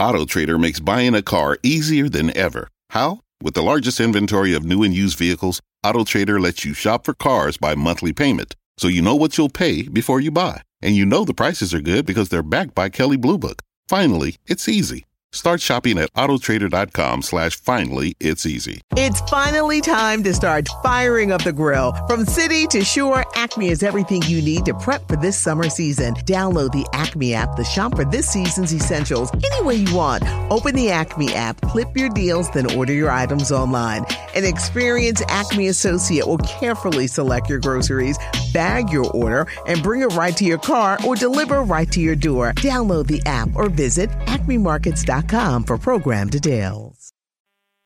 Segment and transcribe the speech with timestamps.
[0.00, 2.68] AutoTrader makes buying a car easier than ever.
[2.88, 3.20] How?
[3.42, 7.58] With the largest inventory of new and used vehicles, AutoTrader lets you shop for cars
[7.58, 10.62] by monthly payment, so you know what you'll pay before you buy.
[10.80, 13.60] And you know the prices are good because they're backed by Kelley Blue Book.
[13.88, 15.04] Finally, it's easy.
[15.32, 18.80] Start shopping at autotrader.com slash finally it's easy.
[18.96, 21.92] It's finally time to start firing up the grill.
[22.08, 26.14] From city to shore, Acme is everything you need to prep for this summer season.
[26.26, 30.24] Download the Acme app to shop for this season's essentials any way you want.
[30.50, 34.04] Open the Acme app, clip your deals, then order your items online.
[34.34, 38.18] An experienced Acme associate will carefully select your groceries,
[38.52, 42.16] bag your order, and bring it right to your car or deliver right to your
[42.16, 42.52] door.
[42.54, 47.12] Download the app or visit acmemarkets.com for program details.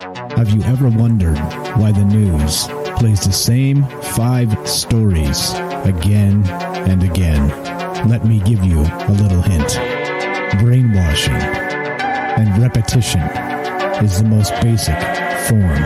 [0.00, 1.38] Have you ever wondered
[1.78, 2.66] why the news
[2.98, 3.84] plays the same
[4.16, 5.52] five stories
[5.84, 6.44] again
[6.88, 7.48] and again?
[8.08, 9.78] Let me give you a little hint.
[10.60, 13.20] Brainwashing and repetition
[14.04, 14.98] is the most basic
[15.48, 15.84] form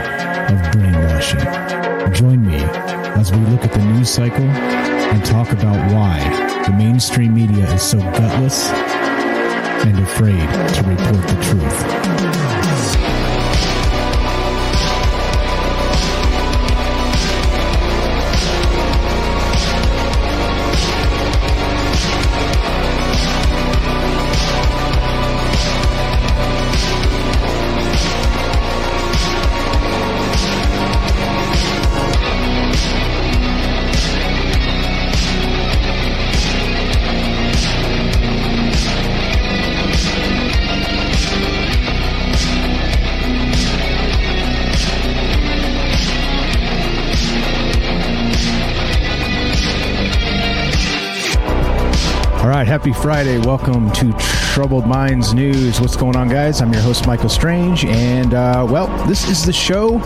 [0.49, 1.88] of brainwashing.
[2.13, 6.19] Join me as we look at the news cycle and talk about why
[6.67, 12.68] the mainstream media is so gutless and afraid to report the truth.
[52.79, 53.39] Happy Friday.
[53.39, 54.13] Welcome to
[54.53, 55.81] Troubled Minds News.
[55.81, 56.61] What's going on, guys?
[56.63, 57.85] I'm your host, Michael Strange.
[57.85, 59.99] And, uh, well, this is the show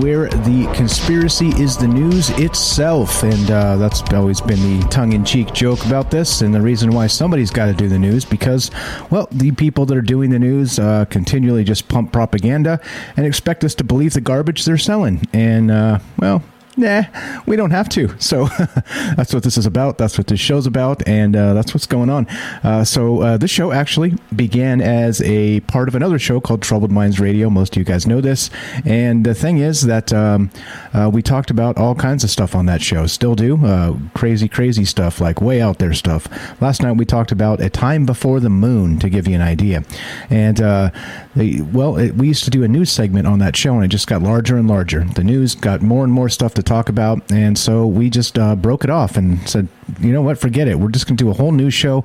[0.00, 3.22] where the conspiracy is the news itself.
[3.22, 6.40] And uh, that's always been the tongue in cheek joke about this.
[6.40, 8.70] And the reason why somebody's got to do the news because,
[9.10, 12.80] well, the people that are doing the news uh, continually just pump propaganda
[13.18, 15.20] and expect us to believe the garbage they're selling.
[15.34, 16.42] And, uh, well,
[16.76, 17.04] nah,
[17.46, 18.14] we don't have to.
[18.18, 18.46] So
[19.16, 19.98] that's what this is about.
[19.98, 22.26] That's what this show's about, and uh, that's what's going on.
[22.62, 26.92] Uh, so uh, this show actually began as a part of another show called Troubled
[26.92, 27.50] Minds Radio.
[27.50, 28.50] Most of you guys know this,
[28.84, 30.50] and the thing is that um,
[30.92, 33.06] uh, we talked about all kinds of stuff on that show.
[33.06, 36.28] Still do uh, crazy, crazy stuff like way out there stuff.
[36.60, 39.84] Last night we talked about a time before the moon to give you an idea,
[40.30, 40.90] and uh,
[41.34, 43.88] they, well, it, we used to do a news segment on that show, and it
[43.88, 45.04] just got larger and larger.
[45.04, 48.54] The news got more and more stuff to talk about, and so we just uh,
[48.56, 49.68] broke it off and said,
[50.00, 50.78] you know what, forget it.
[50.78, 52.04] We're just going to do a whole new show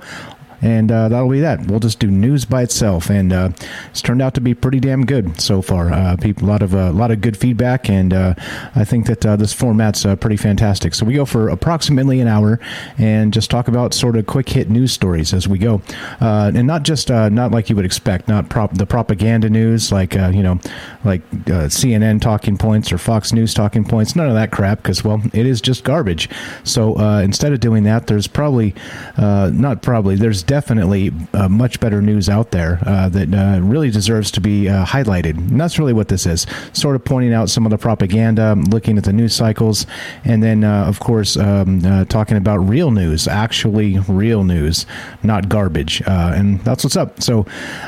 [0.62, 1.66] and uh, that'll be that.
[1.68, 3.50] We'll just do news by itself, and uh,
[3.90, 5.92] it's turned out to be pretty damn good so far.
[5.92, 8.36] Uh, people, a lot of a uh, lot of good feedback, and uh,
[8.76, 10.94] I think that uh, this format's pretty fantastic.
[10.94, 12.60] So we go for approximately an hour
[12.98, 15.82] and just talk about sort of quick hit news stories as we go,
[16.20, 20.44] and not just not like you would expect, not prop the propaganda news like you
[20.44, 20.60] know
[21.04, 24.16] like CNN talking points or Fox News talking points.
[24.16, 26.30] None of that crap because well, it is just garbage.
[26.64, 28.76] So instead of doing that, there's probably
[29.18, 34.30] not probably there's definitely uh, much better news out there uh, that uh, really deserves
[34.30, 35.38] to be uh, highlighted.
[35.38, 38.98] And that's really what this is sort of pointing out some of the propaganda, looking
[38.98, 39.86] at the news cycles,
[40.26, 44.86] and then, uh, of course, um, uh, talking about real news, actually real news,
[45.24, 46.02] not garbage.
[46.06, 47.24] and that's what's up.
[47.24, 47.46] So,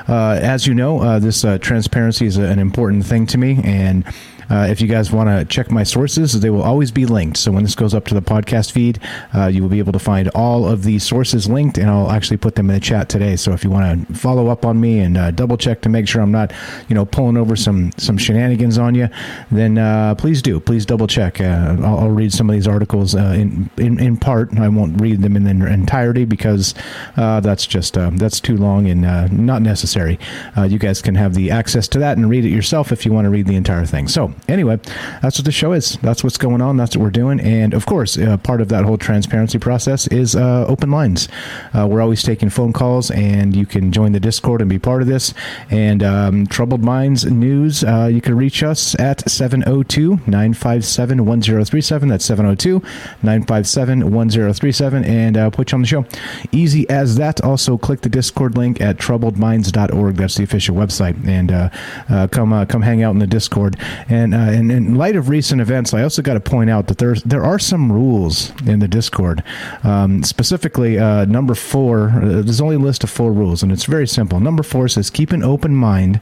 [0.08, 3.60] as you know, this transparency is an important thing to me.
[3.62, 4.06] And
[4.50, 7.38] uh, if you guys want to check my sources, they will always be linked.
[7.38, 9.00] So when this goes up to the podcast feed,
[9.34, 12.38] uh, you will be able to find all of the sources linked, and I'll actually
[12.38, 13.36] put them in the chat today.
[13.36, 16.08] So if you want to follow up on me and uh, double check to make
[16.08, 16.54] sure I'm not,
[16.88, 19.10] you know, pulling over some some shenanigans on you,
[19.52, 20.60] then uh, please do.
[20.60, 21.40] Please double check.
[21.40, 24.56] Uh, I'll, I'll, read some of these articles uh, in, in, in part.
[24.60, 26.76] I won't read them in their entirety because
[27.16, 30.20] that's just that's too long and not necessary.
[30.68, 33.26] you guys can have the access to that and read it yourself if you want
[33.26, 34.08] to read the entire thing.
[34.08, 34.80] So anyway,
[35.22, 35.98] that's what the show is.
[36.02, 36.78] That's what's going on.
[36.78, 37.40] That's what we're doing.
[37.40, 41.28] And of course, uh, part of that whole transparency process is uh, open lines.
[41.74, 45.02] Uh, we're always taking phone calls, and you can join the Discord and be part
[45.02, 45.34] of this.
[45.70, 52.10] And um, Troubled Minds News, uh, you can reach us at 702 957 1037.
[52.10, 52.80] That's 702
[53.24, 56.06] 957 1037 and uh, put you on the show.
[56.52, 57.42] Easy as that.
[57.42, 60.16] Also, click the Discord link at troubledminds.org.
[60.16, 61.28] That's the official website.
[61.28, 63.78] And uh, come, come hang out in the Discord.
[64.08, 66.88] And And uh, in, in, light of recent events, I also got to point out
[66.88, 69.44] that there's there are some rules in the Discord.
[69.84, 72.10] Um, specifically, uh, number four.
[72.10, 74.40] Uh, there's only a list of four rules, and it's very simple.
[74.40, 76.22] Number four says keep an open mind,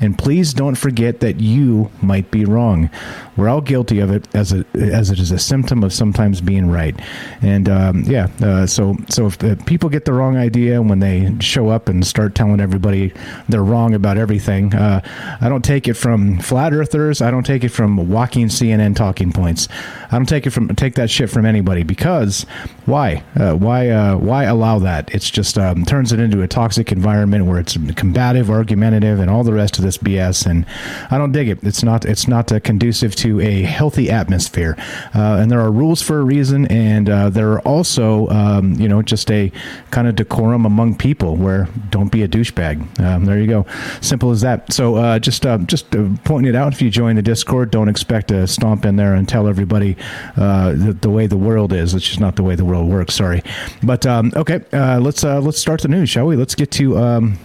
[0.00, 2.88] and please don't forget that you might be wrong.
[3.36, 6.70] We're all guilty of it as a as it is a symptom of sometimes being
[6.70, 6.98] right.
[7.42, 11.68] And um, yeah, uh, so so if people get the wrong idea when they show
[11.68, 13.12] up and start telling everybody
[13.50, 15.02] they're wrong about everything, uh,
[15.40, 17.20] I don't take it from flat earthers.
[17.20, 19.68] I don't take it from walking CNN talking points.
[20.12, 22.44] I don't take it from take that shit from anybody because
[22.84, 25.14] why uh, why uh, why allow that?
[25.14, 29.44] It's just um, turns it into a toxic environment where it's combative, argumentative, and all
[29.44, 30.46] the rest of this BS.
[30.46, 30.66] And
[31.10, 31.62] I don't dig it.
[31.62, 34.76] It's not it's not uh, conducive to a healthy atmosphere.
[35.14, 38.88] Uh, and there are rules for a reason, and uh, there are also um, you
[38.88, 39.50] know just a
[39.90, 43.00] kind of decorum among people where don't be a douchebag.
[43.00, 43.66] Um, there you go,
[44.00, 44.72] simple as that.
[44.72, 45.90] So uh, just just
[46.24, 46.72] pointing it out.
[46.72, 49.96] If you join the Discord, don't expect to stomp in there and tell everybody
[50.36, 51.94] uh, the, the, way the world is.
[51.94, 53.14] It's just not the way the world works.
[53.14, 53.42] Sorry,
[53.82, 56.36] but um, okay, uh, let's uh, let's start the news, shall we?
[56.36, 56.98] Let's get to.
[56.98, 57.38] Um,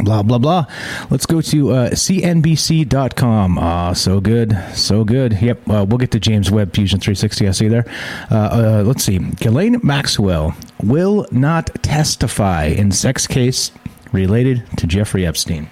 [0.00, 0.66] blah blah blah.
[1.08, 4.54] Let's go to uh, cnbc.com ah so good.
[4.74, 5.40] So good.
[5.40, 5.66] Yep.
[5.66, 7.86] Uh, we'll get to james webb fusion 360 i see there.
[8.30, 9.16] Uh, uh, let's see.
[9.16, 13.70] Ghislaine maxwell will not testify in sex case
[14.12, 15.70] related to jeffrey epstein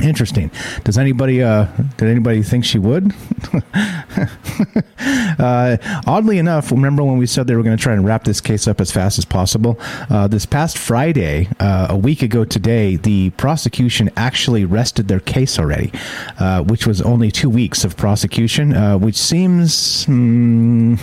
[0.00, 0.50] Interesting.
[0.84, 1.66] Does anybody uh,
[1.96, 3.14] did anybody think she would?
[5.38, 8.40] uh, oddly enough, remember when we said they were going to try and wrap this
[8.40, 9.78] case up as fast as possible?
[10.08, 15.58] Uh, this past Friday, uh, a week ago today, the prosecution actually rested their case
[15.58, 15.92] already,
[16.38, 20.98] uh, which was only two weeks of prosecution, uh, which seems mm,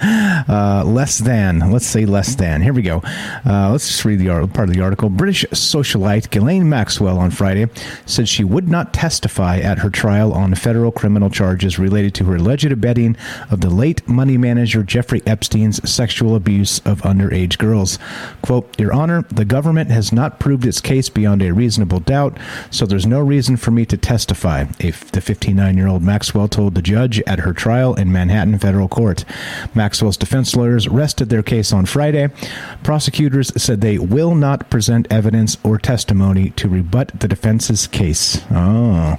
[0.94, 1.70] less than.
[1.70, 2.62] Let's say less than.
[2.62, 3.02] Here we go.
[3.44, 5.10] let's just read the part of the article.
[5.10, 7.66] British socialite Ghislaine Maxwell on Friday
[8.14, 12.36] said she would not testify at her trial on federal criminal charges related to her
[12.36, 13.16] alleged abetting
[13.50, 17.98] of the late money manager Jeffrey Epstein's sexual abuse of underage girls.
[18.40, 22.38] Quote, Your Honor, the government has not proved its case beyond a reasonable doubt,
[22.70, 26.74] so there's no reason for me to testify, if the 59 year old Maxwell told
[26.74, 29.24] the judge at her trial in Manhattan federal court.
[29.74, 32.28] Maxwell's defense lawyers rested their case on Friday.
[32.84, 38.44] Prosecutors said they will not present evidence or testimony to rebut the defense's case case.
[38.50, 39.18] Oh.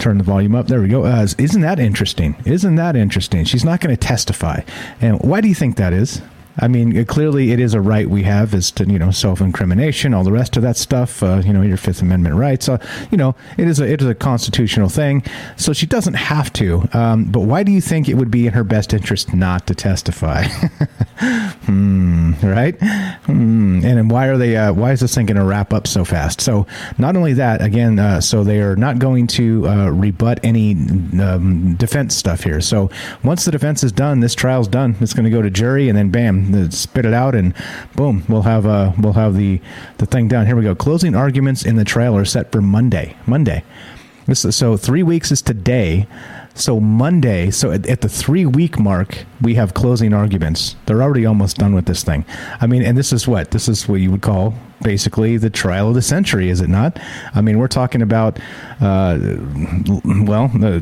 [0.00, 0.66] Turn the volume up.
[0.66, 1.04] There we go.
[1.04, 2.36] Uh, isn't that interesting?
[2.46, 3.44] Isn't that interesting?
[3.44, 4.60] She's not going to testify.
[5.00, 6.22] And why do you think that is?
[6.58, 10.24] I mean, clearly it is a right we have is to, you know, self-incrimination, all
[10.24, 12.68] the rest of that stuff, uh, you know, your Fifth Amendment rights.
[12.68, 12.78] Uh,
[13.10, 15.22] you know, it is a, it is a constitutional thing.
[15.56, 16.88] So she doesn't have to.
[16.92, 19.74] Um, but why do you think it would be in her best interest not to
[19.74, 20.44] testify?
[21.66, 22.76] hmm, right?
[22.80, 23.84] Hmm.
[23.84, 26.40] And why are they, uh, why is this thing going to wrap up so fast?
[26.40, 26.66] So
[26.98, 30.72] not only that, again, uh, so they are not going to uh, rebut any
[31.20, 32.60] um, defense stuff here.
[32.60, 32.90] So
[33.22, 34.96] once the defense is done, this trial's done.
[35.00, 37.54] It's going to go to jury and then bam, spit it out, and
[37.94, 39.60] boom, we'll have uh, we'll have the
[39.98, 40.46] the thing down.
[40.46, 40.74] Here we go.
[40.74, 43.16] Closing arguments in the trial are set for Monday.
[43.26, 43.64] Monday.
[44.26, 46.06] This, so three weeks is today.
[46.58, 50.74] So Monday, so at, at, the three week mark, we have closing arguments.
[50.86, 52.24] They're already almost done with this thing.
[52.60, 55.88] I mean, and this is what this is what you would call basically the trial
[55.88, 56.98] of the century, is it not?
[57.34, 58.38] I mean, we're talking about,
[58.80, 59.18] uh,
[60.04, 60.80] well, uh,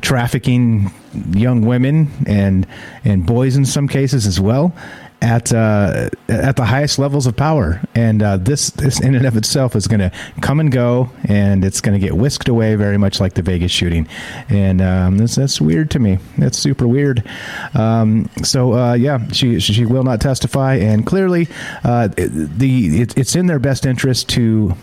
[0.00, 0.92] trafficking
[1.30, 2.66] young women and
[3.04, 4.74] and boys in some cases as well
[5.24, 9.36] at uh, at the highest levels of power, and uh, this this in and of
[9.36, 10.12] itself is going to
[10.42, 13.72] come and go, and it's going to get whisked away, very much like the Vegas
[13.72, 14.06] shooting,
[14.50, 16.18] and um, this, that's weird to me.
[16.36, 17.26] That's super weird.
[17.72, 21.48] Um, so uh, yeah, she she will not testify, and clearly,
[21.84, 24.74] uh, the it, it's in their best interest to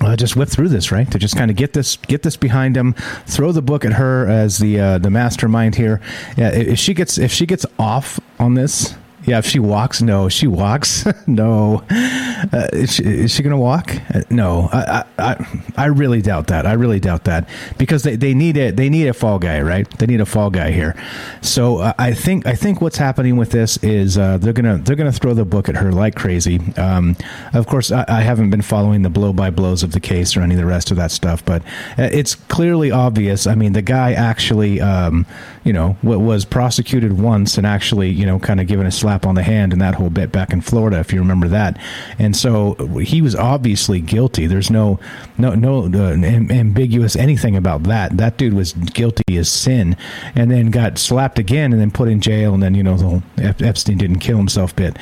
[0.00, 1.08] uh, just whip through this, right?
[1.12, 2.94] To just kind of get this get this behind him,
[3.26, 6.00] throw the book at her as the uh, the mastermind here.
[6.36, 10.28] Yeah, if she gets if she gets off on this, yeah, if she walks, no.
[10.28, 11.84] She walks, no.
[11.90, 13.94] Uh, is she, is she going to walk?
[14.14, 14.68] Uh, no.
[14.72, 16.66] I, I, I really doubt that.
[16.66, 18.76] I really doubt that because they, they need it.
[18.76, 19.88] They need a fall guy, right?
[19.98, 20.94] They need a fall guy here.
[21.40, 24.96] So uh, I think I think what's happening with this is uh, they're gonna they're
[24.96, 26.60] gonna throw the book at her like crazy.
[26.76, 27.16] Um,
[27.52, 30.42] of course, I, I, haven't been following the blow by blows of the case or
[30.42, 31.62] any of the rest of that stuff, but
[31.98, 33.46] uh, it's clearly obvious.
[33.46, 35.26] I mean, the guy actually, um,
[35.64, 39.24] you know, what was prosecuted once and actually, you know, kind of given a slap
[39.24, 41.78] on the hand in that whole bit back in Florida, if you remember that.
[42.18, 44.48] And and so he was obviously guilty.
[44.48, 44.98] There's no
[45.38, 48.16] no no uh, ambiguous anything about that.
[48.16, 49.96] That dude was guilty as sin,
[50.34, 53.04] and then got slapped again, and then put in jail, and then you know the
[53.04, 54.96] whole Epstein didn't kill himself bit.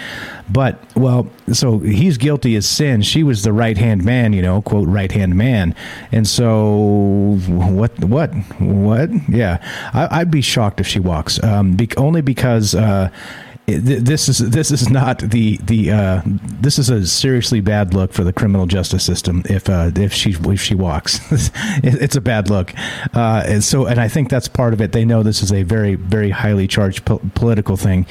[0.52, 3.02] But well, so he's guilty as sin.
[3.02, 5.74] She was the right hand man, you know, quote right hand man,
[6.10, 8.30] and so what what
[8.60, 9.10] what?
[9.28, 9.58] Yeah,
[9.94, 12.74] I, would be shocked if she walks, um, be, only because.
[12.74, 13.10] Uh,
[13.66, 18.24] this is this is not the the uh, this is a seriously bad look for
[18.24, 21.20] the criminal justice system if uh, if she if she walks.
[21.84, 22.72] It's a bad look.
[23.14, 24.92] Uh, and so and I think that's part of it.
[24.92, 28.06] They know this is a very very highly charged po- political thing.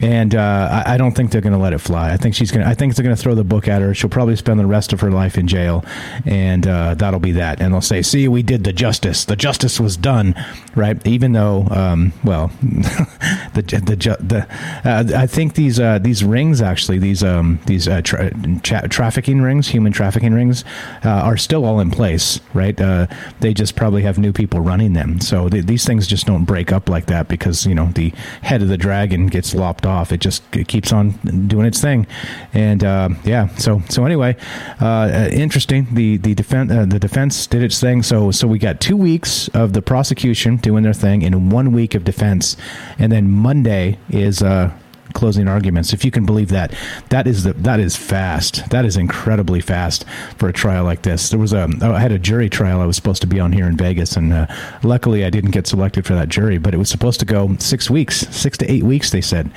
[0.00, 2.12] And uh, I, I, don't think they're going to let it fly.
[2.12, 3.94] I think she's going I think they're going to throw the book at her.
[3.94, 5.84] She'll probably spend the rest of her life in jail.
[6.26, 7.60] And uh, that'll be that.
[7.60, 9.24] And they'll say see we did the justice.
[9.24, 10.34] The justice was done.
[10.74, 11.04] Right?
[11.06, 14.46] Even though um, well the the the
[14.94, 18.32] uh, I think these uh, these rings actually these um, these uh, tra-
[18.62, 20.64] tra- trafficking rings, human trafficking rings,
[21.04, 22.80] uh, are still all in place, right?
[22.80, 23.06] Uh,
[23.40, 26.72] they just probably have new people running them, so they, these things just don't break
[26.72, 28.10] up like that because you know the
[28.42, 30.12] head of the dragon gets lopped off.
[30.12, 31.10] It just it keeps on
[31.48, 32.06] doing its thing,
[32.52, 33.48] and uh, yeah.
[33.56, 34.36] So so anyway,
[34.80, 35.88] interesting.
[35.92, 38.02] The the defense the defense did its thing.
[38.02, 41.94] So so we got two weeks of the prosecution doing their thing and one week
[41.94, 42.56] of defense,
[42.98, 44.70] and then Monday is uh
[45.14, 45.92] closing arguments.
[45.92, 46.74] If you can believe that,
[47.08, 48.68] that is the that is fast.
[48.70, 50.04] That is incredibly fast
[50.36, 51.30] for a trial like this.
[51.30, 53.66] There was a I had a jury trial I was supposed to be on here
[53.66, 54.46] in Vegas, and uh,
[54.82, 56.58] luckily I didn't get selected for that jury.
[56.58, 59.10] But it was supposed to go six weeks, six to eight weeks.
[59.10, 59.50] They said,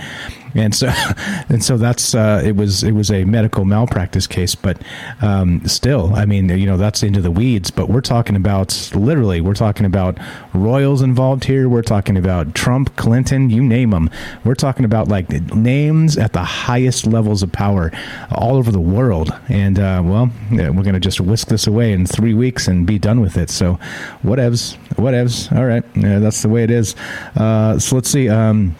[0.57, 0.87] and so
[1.49, 4.81] and so that's uh, it was it was a medical malpractice case, but
[5.21, 7.71] um, still, I mean, you know, that's into the weeds.
[7.71, 10.17] But we're talking about literally, we're talking about
[10.53, 11.69] royals involved here.
[11.69, 14.09] We're talking about Trump, Clinton, you name them.
[14.43, 17.91] We're talking about like names at the highest levels of power
[18.31, 19.31] all over the world.
[19.49, 22.97] And uh, well, we're going to just whisk this away in three weeks and be
[22.97, 23.49] done with it.
[23.49, 23.75] So,
[24.23, 25.55] whatevs, whatevs.
[25.55, 26.95] All right, yeah, that's the way it is.
[27.35, 28.29] Uh, so let's see.
[28.29, 28.75] Um,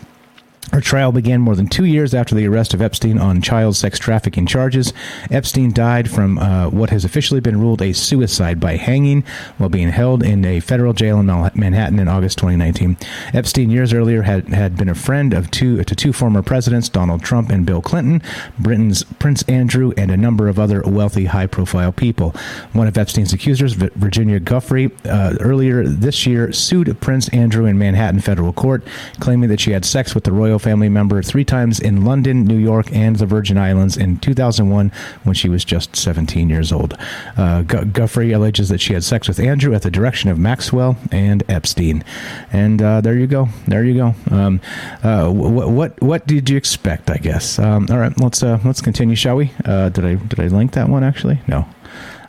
[0.71, 3.97] her trial began more than two years after the arrest of Epstein on child sex
[3.97, 4.93] trafficking charges.
[5.31, 9.23] Epstein died from uh, what has officially been ruled a suicide by hanging
[9.57, 12.97] while being held in a federal jail in Manhattan in August 2019.
[13.33, 17.23] Epstein, years earlier, had, had been a friend of two to two former presidents, Donald
[17.23, 18.21] Trump and Bill Clinton,
[18.59, 22.35] Britain's Prince Andrew, and a number of other wealthy, high-profile people.
[22.73, 28.19] One of Epstein's accusers, Virginia Giuffre, uh, earlier this year sued Prince Andrew in Manhattan
[28.19, 28.83] federal court,
[29.19, 32.57] claiming that she had sex with the royal family member three times in London, New
[32.57, 34.91] York, and the Virgin Islands in 2001
[35.23, 36.93] when she was just 17 years old.
[37.37, 41.43] Uh, Giuffre alleges that she had sex with Andrew at the direction of Maxwell and
[41.49, 42.03] Epstein.
[42.51, 43.49] And uh, there you go.
[43.67, 44.15] There you go.
[44.31, 44.61] Um,
[45.03, 47.09] uh, what, what what did you expect?
[47.09, 47.59] I guess.
[47.59, 49.51] Um, all right, let's uh, let's continue, shall we?
[49.65, 51.39] Uh, did I did I link that one actually?
[51.47, 51.67] No.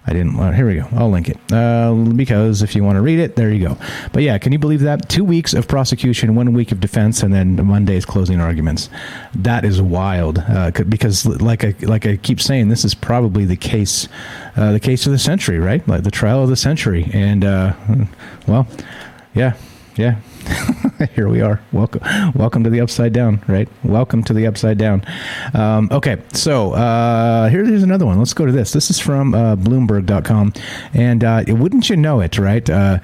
[0.08, 0.54] I didn't.
[0.54, 0.88] Here we go.
[0.92, 3.76] I'll link it uh, because if you want to read it, there you go.
[4.14, 5.10] But yeah, can you believe that?
[5.10, 8.88] Two weeks of prosecution, one week of defense, and then Monday's closing arguments.
[9.34, 10.38] That is wild.
[10.48, 14.08] Uh, because, like I like I keep saying, this is probably the case,
[14.56, 15.86] uh, the case of the century, right?
[15.86, 17.10] Like the trial of the century.
[17.12, 17.74] And uh,
[18.46, 18.66] well,
[19.34, 19.56] yeah,
[19.96, 20.16] yeah.
[21.14, 21.60] here we are.
[21.72, 22.02] Welcome,
[22.34, 23.42] welcome to the upside down.
[23.46, 23.68] Right?
[23.84, 25.04] Welcome to the upside down.
[25.54, 28.18] Um, okay, so uh, here, here's another one.
[28.18, 28.72] Let's go to this.
[28.72, 30.52] This is from uh, Bloomberg.com,
[30.94, 32.38] and uh, wouldn't you know it?
[32.38, 32.68] Right?
[32.68, 32.98] Uh,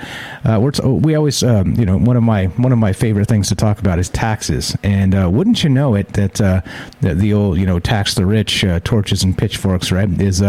[0.44, 3.48] uh, t- we always, um, you know, one of my one of my favorite things
[3.48, 7.58] to talk about is taxes, and uh, wouldn't you know it that the, the, old,
[7.58, 10.08] you know, tax the rich, torches and pitchforks, right?
[10.20, 10.42] Is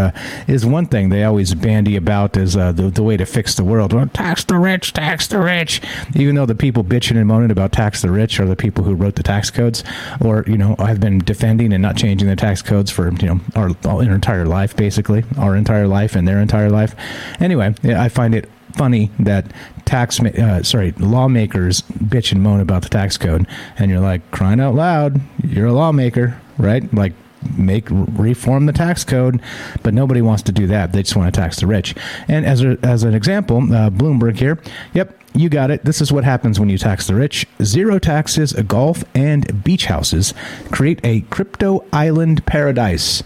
[0.48, 3.94] is one thing they always bandy about as the, the way to fix the world.
[3.94, 5.82] Well, tax the rich, tax the rich.
[6.16, 8.94] Even though the people bitching and moaning about tax the rich are the people who
[8.94, 9.84] wrote the tax codes,
[10.24, 13.40] or you know, have been defending and not changing the tax codes for you know
[13.56, 16.96] our, our entire life, basically our entire life and their entire life.
[17.40, 19.52] Anyway, I find it funny that
[19.86, 24.60] tax uh, sorry lawmakers bitch and moan about the tax code, and you're like crying
[24.60, 26.94] out loud, you're a lawmaker, right?
[26.94, 27.14] Like
[27.58, 29.42] make reform the tax code,
[29.84, 30.92] but nobody wants to do that.
[30.92, 31.96] They just want to tax the rich.
[32.28, 34.60] And as a, as an example, uh, Bloomberg here.
[34.94, 35.84] Yep, you got it.
[35.84, 37.46] This is what happens when you tax the rich.
[37.62, 40.34] Zero taxes, golf, and beach houses
[40.72, 43.22] create a crypto island paradise.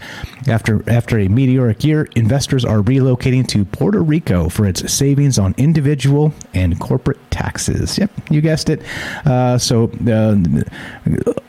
[0.48, 5.54] After after a meteoric year, investors are relocating to Puerto Rico for its savings on
[5.58, 7.98] individual and corporate taxes.
[7.98, 8.82] Yep, you guessed it.
[9.26, 10.36] Uh, so, uh,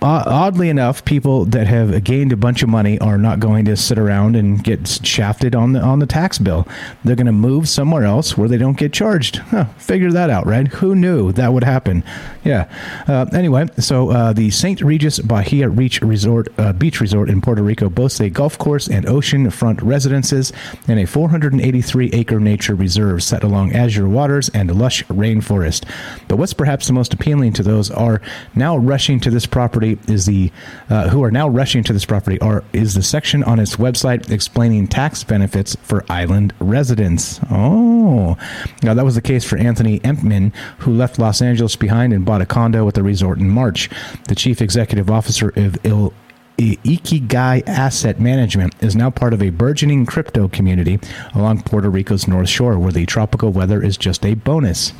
[0.01, 3.97] oddly enough, people that have gained a bunch of money are not going to sit
[3.97, 6.67] around and get shafted on the on the tax bill.
[7.05, 9.37] They're going to move somewhere else where they don't get charged.
[9.37, 10.67] Huh, figure that out, right?
[10.67, 12.03] Who knew that would happen?
[12.43, 12.69] Yeah.
[13.07, 14.81] Uh, anyway, so uh, the St.
[14.81, 19.07] Regis Bahia Beach Resort, uh, Beach Resort in Puerto Rico boasts a golf course and
[19.07, 20.51] ocean-front residences
[20.87, 25.87] and a 483-acre nature reserve set along azure waters and lush rainforest.
[26.27, 28.21] But what's perhaps the most appealing to those are
[28.53, 30.51] now rushing to this property is the
[30.89, 34.29] uh, who are now rushing to this property are is the section on its website
[34.29, 37.39] explaining tax benefits for island residents.
[37.49, 38.37] Oh,
[38.83, 40.40] now that was the case for Anthony Empman,
[40.79, 43.89] who left Los Angeles behind and bought a condo at the resort in March.
[44.27, 46.13] The chief executive officer of Il-
[46.57, 50.99] Ikigai Asset Management is now part of a burgeoning crypto community
[51.33, 54.93] along Puerto Rico's North Shore, where the tropical weather is just a bonus.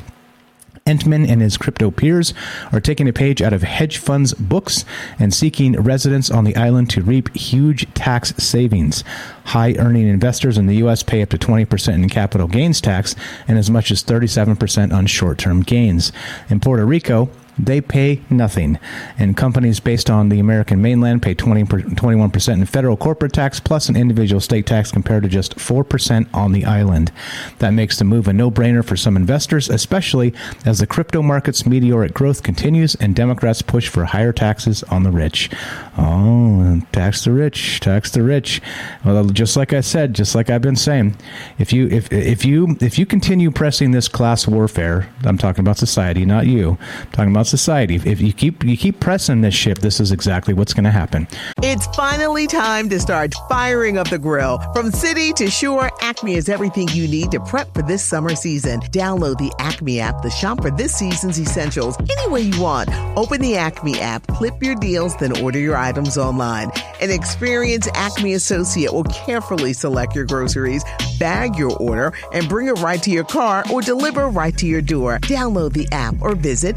[0.86, 2.34] Entman and his crypto peers
[2.72, 4.84] are taking a page out of hedge funds' books
[5.18, 9.04] and seeking residents on the island to reap huge tax savings.
[9.44, 11.02] High earning investors in the U.S.
[11.02, 13.14] pay up to 20% in capital gains tax
[13.46, 16.10] and as much as 37% on short term gains.
[16.48, 18.78] In Puerto Rico, they pay nothing.
[19.18, 23.88] And companies based on the American mainland pay 20, 21% in federal corporate tax plus
[23.88, 27.12] an individual state tax compared to just 4% on the island.
[27.58, 31.66] That makes the move a no brainer for some investors, especially as the crypto market's
[31.66, 35.50] meteoric growth continues and Democrats push for higher taxes on the rich.
[35.96, 38.60] Oh, tax the rich, tax the rich.
[39.04, 41.16] Well, just like I said, just like I've been saying,
[41.58, 45.78] if you if if you if you continue pressing this class warfare, I'm talking about
[45.78, 46.78] society, not you.
[46.80, 47.96] I'm talking about society.
[47.96, 51.26] If you keep you keep pressing this ship, this is exactly what's going to happen.
[51.62, 54.58] It's finally time to start firing up the grill.
[54.72, 58.80] From city to shore, Acme is everything you need to prep for this summer season.
[58.80, 62.88] Download the Acme app to shop for this season's essentials any way you want.
[63.16, 66.70] Open the Acme app, clip your deals, then order your items online.
[67.00, 70.84] An experienced Acme associate will carefully select your groceries,
[71.18, 74.82] bag your order, and bring it right to your car or deliver right to your
[74.82, 75.18] door.
[75.20, 76.76] Download the app or visit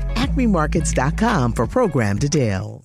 [0.55, 2.84] acmemarkets.com for program details.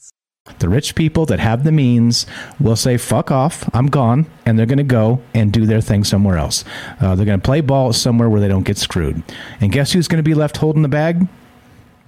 [0.57, 2.25] The rich people that have the means
[2.59, 6.03] will say, fuck off, I'm gone, and they're going to go and do their thing
[6.03, 6.65] somewhere else.
[6.99, 9.21] Uh, they're going to play ball somewhere where they don't get screwed.
[9.59, 11.27] And guess who's going to be left holding the bag?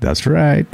[0.04, 0.68] That's right.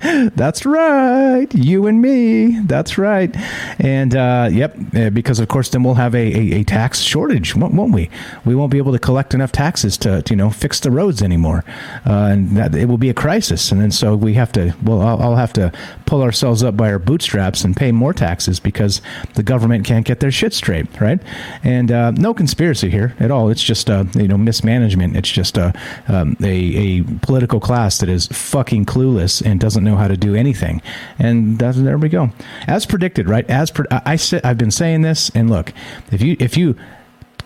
[0.34, 1.46] That's right.
[1.54, 2.60] You and me.
[2.60, 3.30] That's right.
[3.78, 7.54] And uh, yep, uh, because of course then we'll have a, a, a, tax shortage,
[7.54, 8.08] won't we?
[8.46, 11.20] We won't be able to collect enough taxes to, to you know fix the roads
[11.20, 11.62] anymore,
[12.06, 13.70] uh, and that, it will be a crisis.
[13.70, 14.74] And then so we have to.
[14.82, 15.72] Well, I'll, I'll, have to
[16.06, 19.02] pull ourselves up by our bootstraps and pay more taxes because
[19.34, 21.20] the government can't get their shit straight, right?
[21.62, 23.50] And uh, no conspiracy here at all.
[23.50, 25.16] It's just uh, you know mismanagement.
[25.16, 25.74] It's just a
[26.08, 30.16] um, a, a political class that is fucking fucking clueless and doesn't know how to
[30.16, 30.80] do anything.
[31.18, 32.30] And there we go.
[32.68, 33.48] As predicted, right?
[33.50, 35.72] As pre- I, I said, I've been saying this, and look,
[36.12, 36.76] if you if you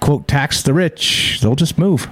[0.00, 2.08] quote tax the rich, they'll just move.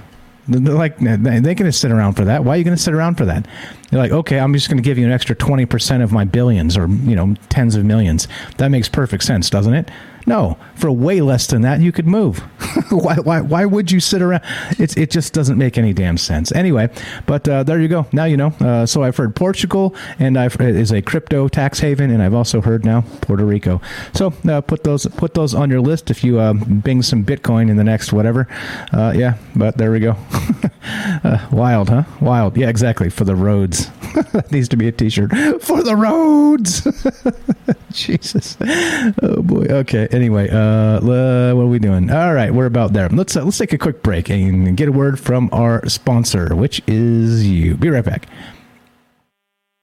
[0.47, 2.43] They're like they're going to sit around for that.
[2.43, 3.47] Why are you going to sit around for that?
[3.91, 6.25] They're like, okay, I'm just going to give you an extra twenty percent of my
[6.25, 8.27] billions, or you know, tens of millions.
[8.57, 9.91] That makes perfect sense, doesn't it?
[10.25, 12.39] No, for way less than that, you could move.
[12.89, 14.41] why, why, why would you sit around?
[14.79, 16.51] It's, it just doesn't make any damn sense.
[16.51, 16.89] Anyway,
[17.25, 18.05] but uh, there you go.
[18.11, 18.47] Now you know.
[18.59, 22.61] Uh, so I've heard Portugal and I've is a crypto tax haven, and I've also
[22.61, 23.81] heard now Puerto Rico.
[24.13, 27.69] So uh, put those put those on your list if you uh, bing some Bitcoin
[27.69, 28.47] in the next whatever.
[28.91, 30.15] Uh, yeah, but there we go.
[31.23, 32.03] Uh, wild, huh?
[32.19, 32.57] Wild.
[32.57, 33.09] Yeah, exactly.
[33.09, 33.89] For the roads.
[34.33, 35.31] that needs to be a T-shirt
[35.61, 36.85] for the roads.
[37.91, 38.57] Jesus.
[39.21, 39.65] Oh boy.
[39.69, 42.09] Okay anyway, uh, what are we doing?
[42.09, 43.09] All right, we're about there.
[43.09, 46.81] Let's uh, let's take a quick break and get a word from our sponsor, which
[46.87, 47.75] is you.
[47.75, 48.27] Be right back.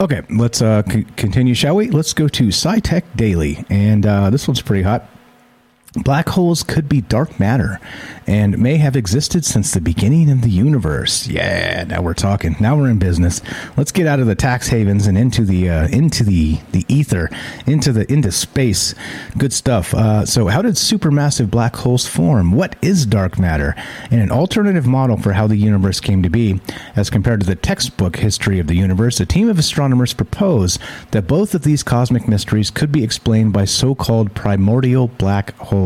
[0.00, 1.90] Okay, let's uh, c- continue, shall we?
[1.90, 5.10] Let's go to SciTech Daily, and uh, this one's pretty hot.
[5.94, 7.80] Black holes could be dark matter
[8.26, 11.26] and may have existed since the beginning of the universe.
[11.26, 12.56] Yeah, now we're talking.
[12.60, 13.40] Now we're in business.
[13.74, 17.30] Let's get out of the tax havens and into the uh, into the the ether,
[17.66, 18.94] into the into space.
[19.38, 19.94] Good stuff.
[19.94, 22.52] Uh, so, how did supermassive black holes form?
[22.52, 23.74] What is dark matter?
[24.10, 26.60] And an alternative model for how the universe came to be,
[26.96, 30.78] as compared to the textbook history of the universe, a team of astronomers propose
[31.12, 35.77] that both of these cosmic mysteries could be explained by so-called primordial black holes.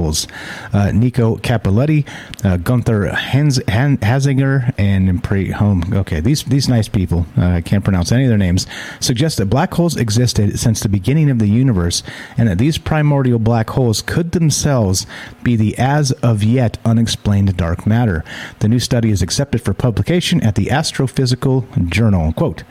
[0.72, 2.06] Uh, Nico Cappelluti
[2.44, 5.82] uh, Gunther Hans, Han, Hasinger and Pre Home.
[5.92, 8.66] Okay, these these nice people, uh, I can't pronounce any of their names,
[9.00, 12.02] suggest that black holes existed since the beginning of the universe,
[12.36, 15.06] and that these primordial black holes could themselves
[15.42, 18.24] be the as of yet unexplained dark matter.
[18.60, 22.32] The new study is accepted for publication at the Astrophysical Journal.
[22.32, 22.64] Quote.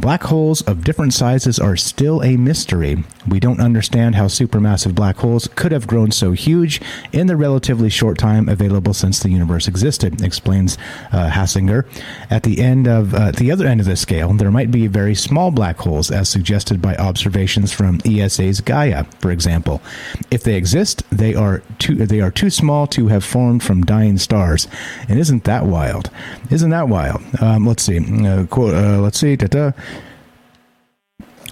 [0.00, 3.04] Black holes of different sizes are still a mystery.
[3.28, 6.80] We don't understand how supermassive black holes could have grown so huge
[7.12, 10.78] in the relatively short time available since the universe existed, explains
[11.12, 11.86] uh, Hasinger.
[12.30, 15.14] At the end of uh, the other end of the scale, there might be very
[15.14, 19.82] small black holes, as suggested by observations from ESA's Gaia, for example.
[20.30, 24.16] If they exist, they are too they are too small to have formed from dying
[24.16, 24.66] stars.
[25.10, 26.08] And isn't that wild?
[26.50, 27.20] Isn't that wild?
[27.42, 27.98] Um, let's see.
[27.98, 28.74] Uh, quote.
[28.74, 29.36] Uh, let's see.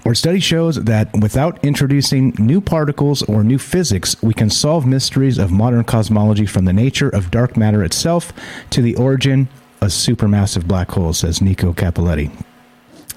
[0.09, 5.37] Our study shows that without introducing new particles or new physics, we can solve mysteries
[5.37, 8.33] of modern cosmology from the nature of dark matter itself
[8.71, 9.51] to the origin
[9.83, 12.48] of supermassive black holes, says Nico Cappelluti.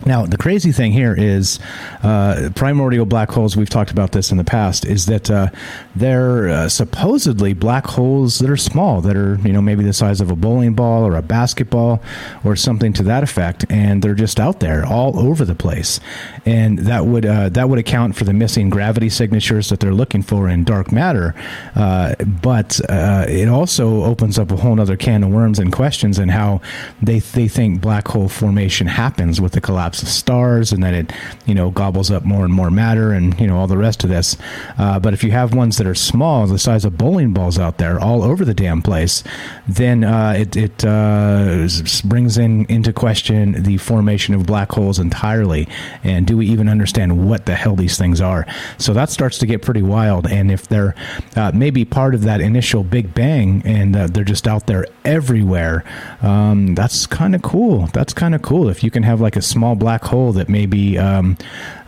[0.06, 1.60] Now, the crazy thing here is
[2.02, 3.56] uh, primordial black holes.
[3.56, 4.86] We've talked about this in the past.
[4.86, 5.50] Is that uh,
[5.96, 10.20] they're uh, supposedly black holes that are small, that are you know maybe the size
[10.20, 12.02] of a bowling ball or a basketball
[12.44, 16.00] or something to that effect, and they're just out there all over the place.
[16.46, 20.24] And that would uh, that would account for the missing gravity signatures that they're looking
[20.24, 21.36] for in dark matter.
[21.76, 26.18] Uh, but uh, it also opens up a whole other can of worms and questions
[26.18, 26.60] and how
[27.02, 31.14] they they think black hole formation happens with the collapse of stars and then it
[31.46, 34.10] you know gobbles up more and more matter and you know all the rest of
[34.10, 34.38] this.
[34.78, 37.78] Uh, but if you have ones that are small the size of bowling balls out
[37.78, 39.24] there all over the damn place
[39.68, 41.68] then uh, it, it uh,
[42.06, 45.68] brings in into question the formation of black holes entirely.
[46.04, 48.46] And do we even understand what the hell these things are?
[48.78, 50.28] So that starts to get pretty wild.
[50.28, 50.96] And if they're
[51.36, 55.84] uh, maybe part of that initial big bang and uh, they're just out there everywhere
[56.22, 57.88] um, that's kind of cool.
[57.88, 58.70] That's kind of cool.
[58.70, 61.36] If you can have like a small black hole that maybe um,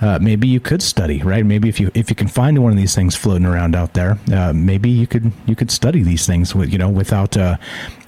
[0.01, 1.45] uh, maybe you could study, right?
[1.45, 4.17] Maybe if you if you can find one of these things floating around out there,
[4.33, 7.57] uh, maybe you could you could study these things with you know without uh,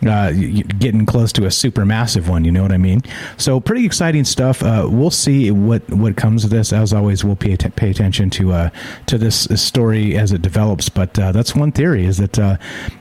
[0.05, 2.45] uh getting close to a super massive one.
[2.45, 3.01] You know what I mean?
[3.37, 4.63] So pretty exciting stuff.
[4.63, 6.73] Uh, we'll see what what comes of this.
[6.73, 8.69] As always, we'll pay pay attention to uh,
[9.07, 10.89] to this story as it develops.
[10.89, 12.59] But that's one theory: is that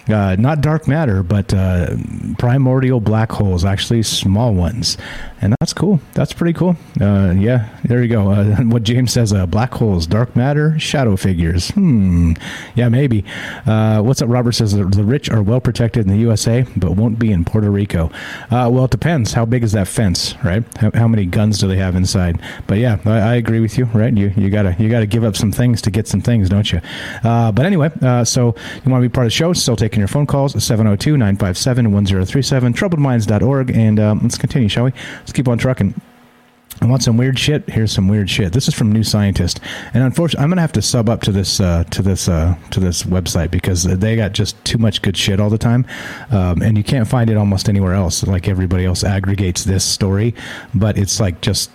[0.09, 1.49] not dark matter, but
[2.39, 4.97] primordial black holes, actually small ones,
[5.41, 6.01] and that's cool.
[6.15, 6.77] That's pretty cool.
[7.01, 8.45] yeah, there you go.
[8.65, 11.71] what James says, uh, black holes, dark matter, shadow figures.
[11.71, 12.33] Hmm.
[12.75, 13.25] Yeah, maybe.
[13.67, 14.29] Uh, what's up?
[14.29, 17.71] Robert says the rich are well protected in the USA, but won't be in Puerto
[17.71, 18.11] Rico.
[18.51, 19.33] Uh, well, it depends.
[19.33, 20.63] How big is that fence, right?
[20.77, 22.41] How, how many guns do they have inside?
[22.67, 24.15] But yeah, I, I, agree with you, right?
[24.15, 26.81] You you gotta you gotta give up some things to get some things, don't you?
[27.23, 29.53] Uh, but anyway, uh, so you want to be part of the show?
[29.53, 33.71] Still taking your phone calls 702 957 1037, troubledminds.org.
[33.71, 34.93] And um, let's continue, shall we?
[35.21, 35.95] Let's keep on trucking.
[36.81, 37.69] I want some weird shit.
[37.69, 38.53] Here's some weird shit.
[38.53, 39.61] This is from New Scientist,
[39.95, 42.81] and unfortunately, I'm gonna have to sub up to this uh, to this uh, to
[42.81, 45.87] this website because they got just too much good shit all the time,
[46.31, 48.27] um, and you can't find it almost anywhere else.
[48.27, 50.35] Like everybody else aggregates this story,
[50.75, 51.71] but it's like just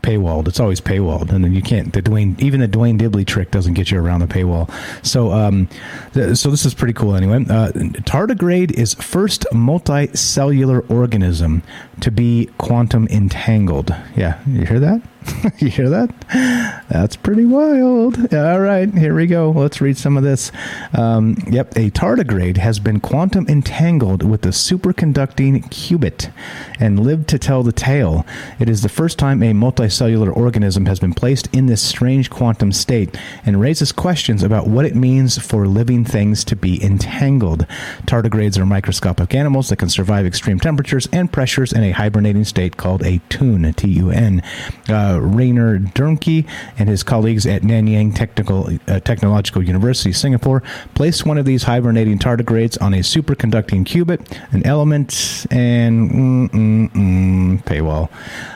[0.00, 0.48] paywalled.
[0.48, 1.92] It's always paywalled, and then you can't.
[1.92, 4.70] The Dwayne, even the Dwayne Dibley trick doesn't get you around the paywall.
[5.04, 5.68] So, um,
[6.14, 7.14] th- so this is pretty cool.
[7.14, 11.62] Anyway, uh, tardigrade is first multicellular organism
[12.00, 13.94] to be quantum entangled.
[14.16, 15.02] Yeah, you hear that?
[15.58, 16.82] you hear that?
[16.88, 18.32] That's pretty wild.
[18.34, 19.50] All right, here we go.
[19.50, 20.52] Let's read some of this.
[20.92, 26.32] Um, yep, a tardigrade has been quantum entangled with a superconducting qubit
[26.78, 28.26] and lived to tell the tale.
[28.58, 32.72] It is the first time a multicellular organism has been placed in this strange quantum
[32.72, 37.66] state and raises questions about what it means for living things to be entangled.
[38.06, 42.76] Tardigrades are microscopic animals that can survive extreme temperatures and pressures in a hibernating state
[42.76, 44.42] called a tun, T U N.
[44.88, 46.46] Uh, Rainer Dumke
[46.78, 50.62] and his colleagues at Nanyang Technical uh, Technological University, Singapore,
[50.94, 54.20] placed one of these hibernating tardigrades on a superconducting qubit,
[54.52, 58.08] an element, and mm, mm, mm, paywall.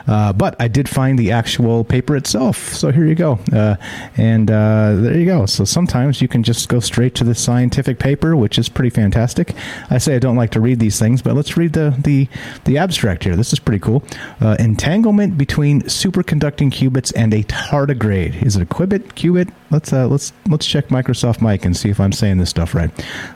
[0.07, 3.39] Uh, but I did find the actual paper itself, so here you go.
[3.51, 3.75] Uh,
[4.15, 5.45] and uh, there you go.
[5.45, 9.53] So sometimes you can just go straight to the scientific paper, which is pretty fantastic.
[9.89, 12.27] I say I don't like to read these things, but let's read the the,
[12.65, 13.35] the abstract here.
[13.35, 14.03] This is pretty cool.
[14.39, 18.41] Uh, entanglement between superconducting qubits and a tardigrade.
[18.43, 18.99] Is it a qubit?
[19.13, 19.51] Qubit?
[19.71, 22.89] Let's uh, let's let's check Microsoft Mic and see if I'm saying this stuff right.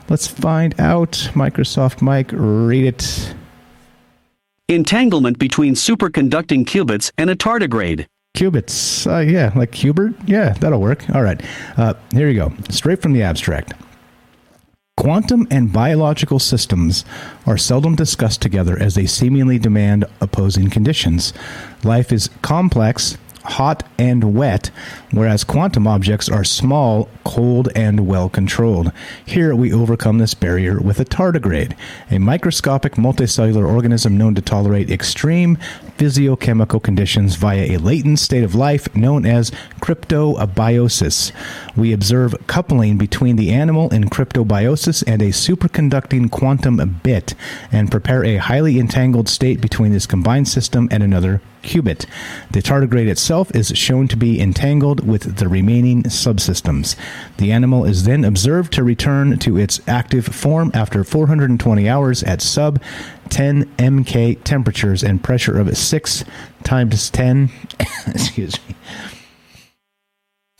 [0.08, 1.12] Let's find out.
[1.34, 3.34] Microsoft Mic, read it.
[4.68, 8.06] Entanglement between superconducting qubits and a tardigrade.
[8.34, 9.06] Qubits.
[9.06, 10.14] Uh, yeah, like Qbert.
[10.26, 11.04] Yeah, that'll work.
[11.14, 11.40] All right.
[11.76, 12.52] Uh, here you go.
[12.70, 13.74] Straight from the abstract.
[15.02, 17.04] Quantum and biological systems
[17.44, 21.32] are seldom discussed together as they seemingly demand opposing conditions.
[21.82, 24.70] Life is complex hot and wet,
[25.12, 28.90] whereas quantum objects are small, cold, and well controlled.
[29.24, 31.76] Here we overcome this barrier with a tardigrade,
[32.10, 35.56] a microscopic multicellular organism known to tolerate extreme
[35.98, 41.32] physiochemical conditions via a latent state of life known as cryptobiosis.
[41.76, 47.34] We observe coupling between the animal in cryptobiosis and a superconducting quantum bit
[47.70, 52.06] and prepare a highly entangled state between this combined system and another qubit.
[52.50, 56.96] The tardigrade itself is shown to be entangled with the remaining subsystems.
[57.38, 62.42] The animal is then observed to return to its active form after 420 hours at
[62.42, 62.80] sub
[63.30, 66.24] 10 mk temperatures and pressure of 6
[66.64, 67.50] times 10
[68.06, 68.74] excuse me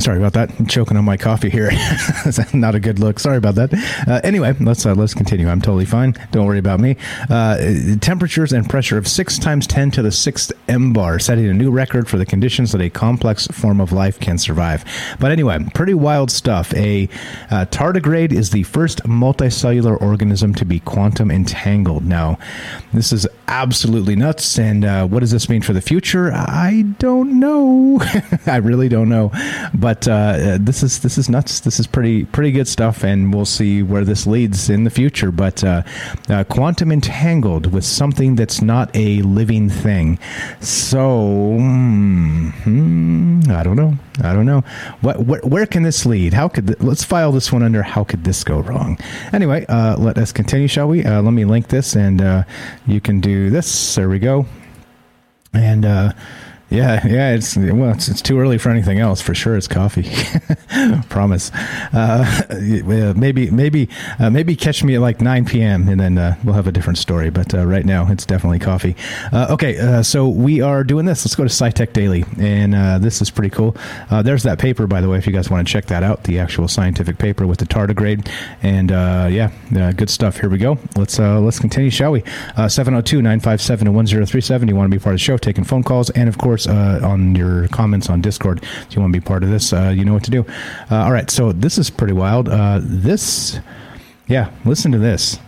[0.02, 0.50] Sorry about that.
[0.58, 1.70] I'm choking on my coffee here.
[2.52, 3.20] not a good look.
[3.20, 3.72] Sorry about that.
[4.08, 5.48] Uh, anyway, let's uh, let's continue.
[5.48, 6.16] I'm totally fine.
[6.32, 6.96] Don't worry about me.
[7.30, 11.54] Uh, temperatures and pressure of six times ten to the sixth m bar, setting a
[11.54, 14.84] new record for the conditions that a complex form of life can survive.
[15.20, 16.74] But anyway, pretty wild stuff.
[16.74, 17.08] A
[17.52, 22.04] uh, tardigrade is the first multicellular organism to be quantum entangled.
[22.04, 22.38] Now,
[22.92, 24.58] this is absolutely nuts.
[24.58, 26.32] And uh, what does this mean for the future?
[26.32, 28.00] I don't know.
[28.46, 29.30] I really don't know.
[29.74, 31.61] But but uh, this is this is nuts.
[31.61, 35.31] This is pretty pretty good stuff, and we'll see where this leads in the future.
[35.31, 35.83] But uh,
[36.31, 40.18] uh, quantum entangled with something that's not a living thing.
[40.61, 43.98] So hmm, I don't know.
[44.22, 44.62] I don't know.
[45.02, 46.33] What, what where can this lead?
[46.33, 47.83] How could th- let's file this one under?
[47.83, 48.98] How could this go wrong?
[49.35, 51.05] Anyway, uh, let us continue, shall we?
[51.05, 52.44] Uh, let me link this, and uh,
[52.87, 53.94] you can do this.
[53.94, 54.46] There we go.
[55.52, 55.85] And
[56.72, 57.35] yeah, yeah.
[57.35, 59.20] It's well, it's, it's too early for anything else.
[59.20, 60.11] For sure, it's coffee.
[61.11, 61.50] Promise.
[61.92, 62.42] Uh,
[63.16, 65.87] maybe, maybe, uh, maybe catch me at like 9 p.m.
[65.88, 67.28] and then uh, we'll have a different story.
[67.28, 68.96] But uh, right now, it's definitely coffee.
[69.32, 71.26] Uh, okay, uh, so we are doing this.
[71.26, 73.76] Let's go to SciTech Daily, and this is pretty cool.
[74.11, 76.38] there's that paper, by the way, if you guys want to check that out, the
[76.38, 78.30] actual scientific paper with the tardigrade,
[78.62, 78.90] and
[79.32, 79.50] yeah,
[79.92, 80.38] good stuff.
[80.38, 80.78] Here we go.
[80.96, 82.22] Let's let's continue, shall we?
[82.22, 84.68] 702-957-1037.
[84.68, 87.01] You want to be part of the show, taking phone calls, and of course uh,
[87.03, 88.62] on your comments on Discord.
[88.62, 90.44] If you want to be part of this, uh, you know what to do.
[90.90, 92.48] Uh, all right, so this is pretty wild.
[92.48, 93.59] Uh, this,
[94.27, 95.38] yeah, listen to this.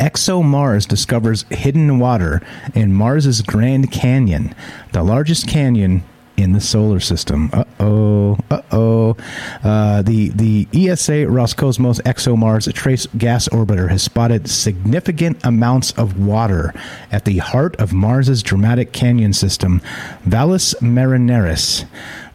[0.00, 2.42] ExoMars discovers hidden water
[2.74, 4.52] in Mars's Grand Canyon,
[4.92, 6.02] the largest canyon
[6.36, 7.50] in the solar system.
[7.52, 9.16] Uh oh, uh oh.
[9.62, 16.72] Uh, The the ESA Roscosmos ExoMars Trace Gas Orbiter has spotted significant amounts of water
[17.10, 19.80] at the heart of Mars's dramatic canyon system,
[20.24, 21.84] Valles Marineris.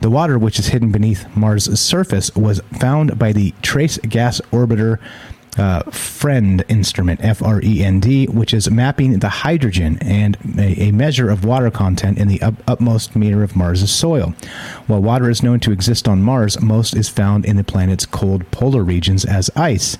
[0.02, 5.00] The water, which is hidden beneath Mars' surface, was found by the Trace Gas Orbiter
[5.58, 10.90] uh, FREND instrument, F R E N D, which is mapping the hydrogen and a,
[10.90, 14.34] a measure of water content in the up, upmost meter of Mars' soil.
[14.88, 18.50] While water is known to exist on Mars, most is found in the planet's cold
[18.52, 19.98] polar regions as ice.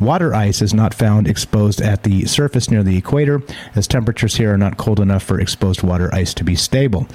[0.00, 3.42] Water ice is not found exposed at the surface near the equator,
[3.74, 7.08] as temperatures here are not cold enough for exposed water ice to be stable.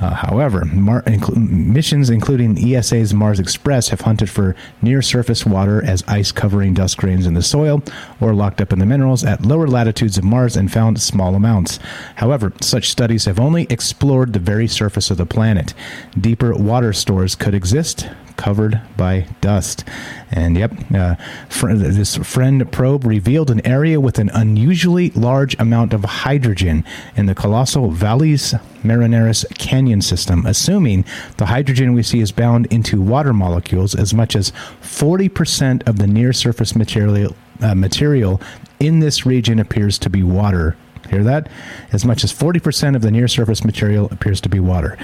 [0.00, 1.02] Uh, however, Mar-
[1.34, 6.96] missions including ESA's Mars Express have hunted for near surface water as ice covering dust
[6.96, 7.82] grains in the soil
[8.20, 11.80] or locked up in the minerals at lower latitudes of Mars and found small amounts.
[12.16, 15.74] However, such studies have only explored the very surface of the planet.
[16.18, 19.84] Deeper water stores could exist, covered by dust.
[20.30, 21.16] And yep, uh,
[21.50, 26.84] fr- this FREND probe revealed an area with an unusually large amount of hydrogen
[27.16, 31.04] in the colossal Valles Marineris Canyon system, assuming
[31.36, 36.06] the hydrogen we see is bound into water molecules as much as 40% of the
[36.06, 38.40] near surface material, uh, material
[38.80, 40.76] in this region appears to be water.
[41.10, 41.48] Hear that?
[41.92, 44.98] As much as 40% of the near surface material appears to be water.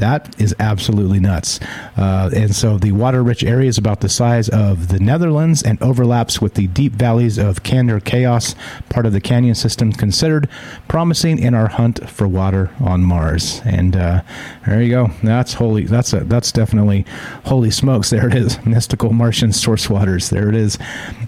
[0.00, 1.60] That is absolutely nuts.
[1.96, 5.80] Uh, and so the water rich area is about the size of the Netherlands and
[5.82, 8.54] overlaps with the deep valleys of Candor Chaos,
[8.88, 10.48] part of the canyon system considered
[10.88, 13.60] promising in our hunt for water on Mars.
[13.64, 14.22] And uh,
[14.66, 15.10] there you go.
[15.22, 15.84] That's holy.
[15.84, 17.04] That's a, that's definitely
[17.44, 18.08] holy smokes.
[18.10, 18.58] There it is.
[18.64, 20.30] Mystical Martian source waters.
[20.30, 20.78] There it is.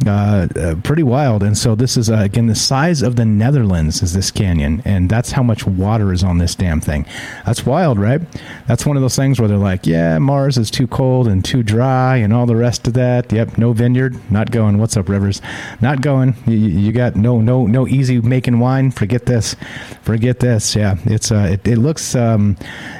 [0.06, 1.42] Uh, uh, pretty wild.
[1.42, 5.10] And so this is uh, again the size of the Netherlands is this canyon, and
[5.10, 7.06] that's how much water is on this damn thing.
[7.44, 8.22] That's wild, right?
[8.66, 11.62] That's one of those things where they're like, yeah, Mars is too cold and too
[11.62, 13.32] dry and all the rest of that.
[13.32, 14.78] Yep, no vineyard, not going.
[14.78, 15.40] What's up, Rivers?
[15.80, 16.34] Not going.
[16.46, 18.90] You, you got no no no easy making wine.
[18.90, 19.56] Forget this.
[20.02, 20.76] Forget this.
[20.76, 22.56] Yeah, it's uh, it, it looks um,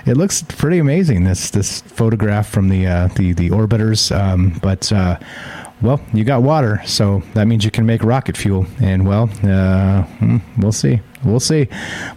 [0.07, 1.25] it looks pretty amazing.
[1.25, 4.93] This this photograph from the uh, the the orbiters, um, but.
[4.93, 5.19] Uh,
[5.83, 8.67] well, you got water, so that means you can make rocket fuel.
[8.81, 11.01] And well, uh, hmm, we'll see.
[11.25, 11.69] We'll see.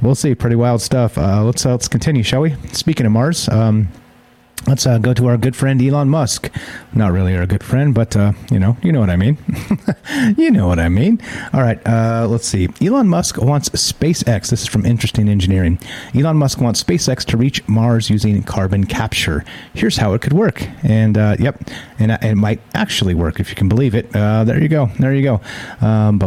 [0.01, 0.35] We'll see.
[0.35, 1.17] Pretty wild stuff.
[1.17, 2.55] Uh, let's uh, let's continue, shall we?
[2.71, 3.49] Speaking of Mars.
[3.49, 3.89] Um,
[4.67, 6.49] Let's uh, go to our good friend Elon Musk.
[6.91, 9.37] Not really our good friend, but uh, you know, you know what I mean.
[10.37, 11.21] you know what I mean.
[11.53, 12.69] All right, uh, let's see.
[12.81, 14.49] Elon Musk wants SpaceX.
[14.49, 15.77] This is from Interesting Engineering.
[16.15, 19.45] Elon Musk wants SpaceX to reach Mars using carbon capture.
[19.75, 20.67] Here's how it could work.
[20.83, 21.61] And uh, yep,
[21.99, 24.15] and uh, it might actually work if you can believe it.
[24.15, 24.87] Uh, there you go.
[24.99, 25.41] There you go.
[25.85, 26.17] Um,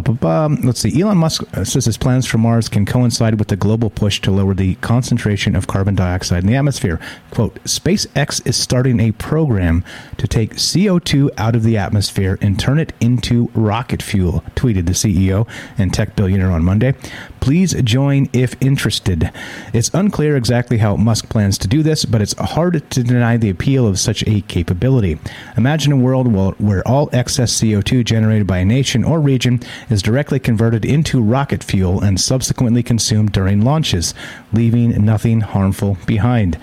[0.62, 1.02] let's see.
[1.02, 4.54] Elon Musk says his plans for Mars can coincide with the global push to lower
[4.54, 7.00] the concentration of carbon dioxide in the atmosphere.
[7.32, 9.84] Quote: SpaceX is starting a program
[10.16, 14.92] to take CO2 out of the atmosphere and turn it into rocket fuel, tweeted the
[14.92, 15.46] CEO
[15.78, 16.94] and tech billionaire on Monday.
[17.38, 19.30] Please join if interested.
[19.72, 23.50] It's unclear exactly how Musk plans to do this, but it's hard to deny the
[23.50, 25.20] appeal of such a capability.
[25.56, 26.26] Imagine a world
[26.58, 31.62] where all excess CO2 generated by a nation or region is directly converted into rocket
[31.62, 34.12] fuel and subsequently consumed during launches,
[34.52, 36.58] leaving nothing harmful behind.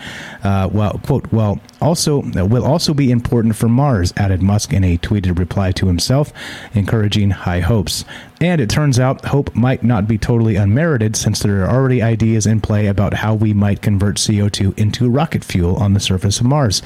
[0.45, 4.83] Uh, well, quote, well, also uh, will also be important for Mars, added Musk in
[4.83, 6.31] a tweeted reply to himself,
[6.73, 8.05] encouraging high hopes.
[8.41, 12.45] And it turns out hope might not be totally unmerited since there are already ideas
[12.45, 16.45] in play about how we might convert CO2 into rocket fuel on the surface of
[16.45, 16.81] Mars.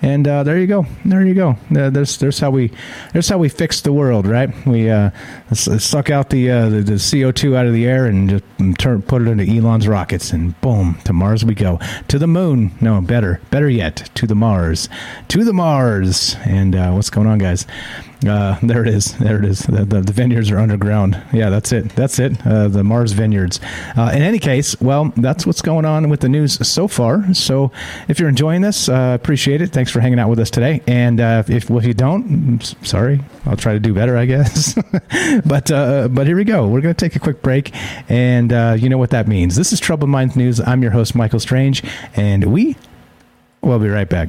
[0.00, 0.86] And uh, there you go.
[1.04, 1.50] There you go.
[1.76, 2.72] Uh, there's, there's how we
[3.12, 4.50] there's how we fix the world, right?
[4.66, 5.10] We uh,
[5.52, 8.44] suck out the, uh, the, the CO2 out of the air and just
[8.78, 11.78] turn put it into Elon's rockets, and boom, to Mars we go.
[12.08, 12.72] To the moon.
[12.80, 14.88] No, better, better yet, to the Mars,
[15.28, 16.36] to the Mars.
[16.44, 17.66] And uh, what's going on, guys?
[18.26, 19.16] Uh, there it is.
[19.18, 19.60] There it is.
[19.60, 21.20] The, the, the, vineyards are underground.
[21.32, 21.90] Yeah, that's it.
[21.90, 22.44] That's it.
[22.46, 23.60] Uh, the Mars vineyards.
[23.96, 27.34] Uh, in any case, well, that's what's going on with the news so far.
[27.34, 27.70] So
[28.08, 29.70] if you're enjoying this, uh, appreciate it.
[29.70, 30.82] Thanks for hanging out with us today.
[30.86, 34.74] And uh, if, if you don't, sorry, I'll try to do better, I guess.
[35.44, 36.66] but uh, but here we go.
[36.66, 37.74] We're going to take a quick break,
[38.08, 39.56] and you know what that means.
[39.56, 40.60] This is Troubled Minds News.
[40.60, 41.82] I'm your host, Michael Strange,
[42.16, 42.76] and we
[43.66, 44.28] will be right back.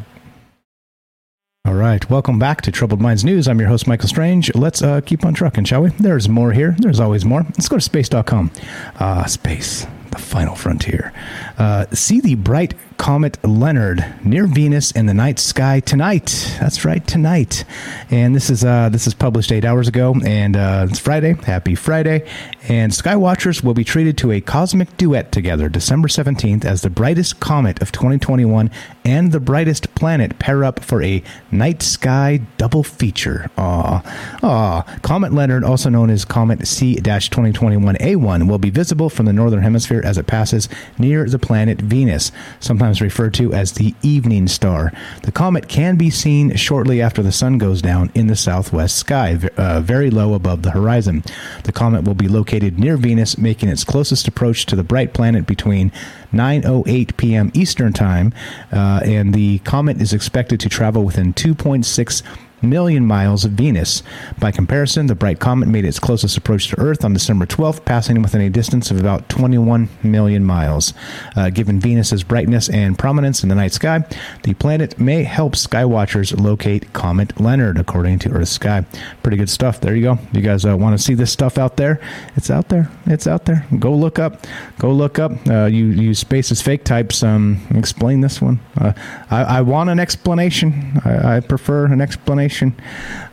[1.66, 2.08] All right.
[2.12, 3.48] Welcome back to Troubled Minds News.
[3.48, 4.54] I'm your host, Michael Strange.
[4.54, 5.90] Let's uh, keep on trucking, shall we?
[5.90, 6.76] There's more here.
[6.78, 7.42] There's always more.
[7.42, 8.52] Let's go to space.com.
[9.00, 11.12] Uh, space, the final frontier.
[11.58, 16.58] Uh, see the bright comet Leonard near Venus in the night sky tonight.
[16.60, 17.64] That's right, tonight.
[18.10, 21.34] And this is uh, this is published eight hours ago, and uh, it's Friday.
[21.34, 22.28] Happy Friday!
[22.68, 27.40] And Skywatchers will be treated to a cosmic duet together, December seventeenth, as the brightest
[27.40, 28.72] comet of 2021
[29.04, 33.50] and the brightest planet pair up for a night sky double feature.
[33.58, 34.82] Aw, aw.
[35.04, 40.18] Comet Leonard, also known as Comet C-2021A1, will be visible from the northern hemisphere as
[40.18, 42.32] it passes near the planet Venus.
[42.60, 44.92] Sometimes sometimes referred to as the evening star.
[45.24, 49.40] The comet can be seen shortly after the sun goes down in the southwest sky,
[49.58, 51.24] uh, very low above the horizon.
[51.64, 55.48] The comet will be located near Venus, making its closest approach to the bright planet
[55.48, 55.92] between
[56.32, 57.52] 9:08 p.m.
[57.56, 58.32] Eastern Time,
[58.72, 62.22] uh, and the comet is expected to travel within 2.6
[62.62, 64.04] million miles of Venus.
[64.40, 68.22] By comparison, the bright comet made its closest approach to Earth on December 12th, passing
[68.22, 70.94] within a distance of about 21 million miles.
[71.36, 74.04] Uh, given Venus's brightness and prominence in the night sky,
[74.44, 78.86] the planet may help skywatchers locate Comet Leonard, according to Earth Sky.
[79.24, 79.82] Pretty good stuff.
[79.82, 80.20] There you go.
[80.32, 82.00] You guys uh, want to see this stuff out there?
[82.36, 82.90] It's out there.
[83.06, 83.66] It's out there.
[83.80, 84.46] Go look up.
[84.80, 85.32] Go look up.
[85.48, 87.24] Uh, you use spaces fake types.
[87.24, 88.60] Um, explain this one.
[88.78, 88.94] Uh,
[89.30, 91.02] I, I, want an explanation.
[91.04, 92.45] I, I prefer an explanation.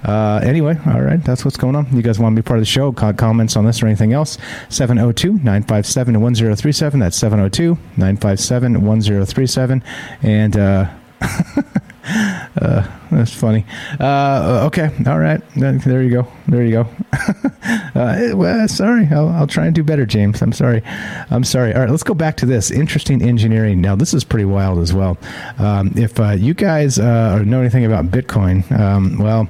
[0.05, 1.23] Uh, anyway, all right.
[1.23, 1.95] That's what's going on.
[1.95, 2.93] You guys want to be part of the show?
[2.93, 4.39] Comments on this or anything else?
[4.69, 7.01] 702 957 1037.
[7.01, 9.83] That's 702 957 1037.
[10.23, 10.91] And, uh,
[12.61, 13.65] uh, that's funny.
[14.01, 15.41] Uh, okay, all right.
[15.55, 16.27] There you go.
[16.49, 16.89] There you go.
[17.95, 19.07] uh, well, sorry.
[19.11, 20.41] I'll, I'll, try and do better, James.
[20.41, 20.83] I'm sorry.
[21.31, 21.75] I'm sorry.
[21.75, 23.81] All right, let's go back to this interesting engineering.
[23.81, 25.19] Now, this is pretty wild as well.
[25.59, 29.49] Um, if uh, you guys uh, know anything about Bitcoin, um, well,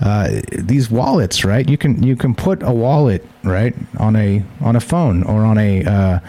[0.00, 1.68] uh, these wallets, right?
[1.68, 5.58] You can you can put a wallet right on a on a phone or on
[5.58, 6.20] a uh,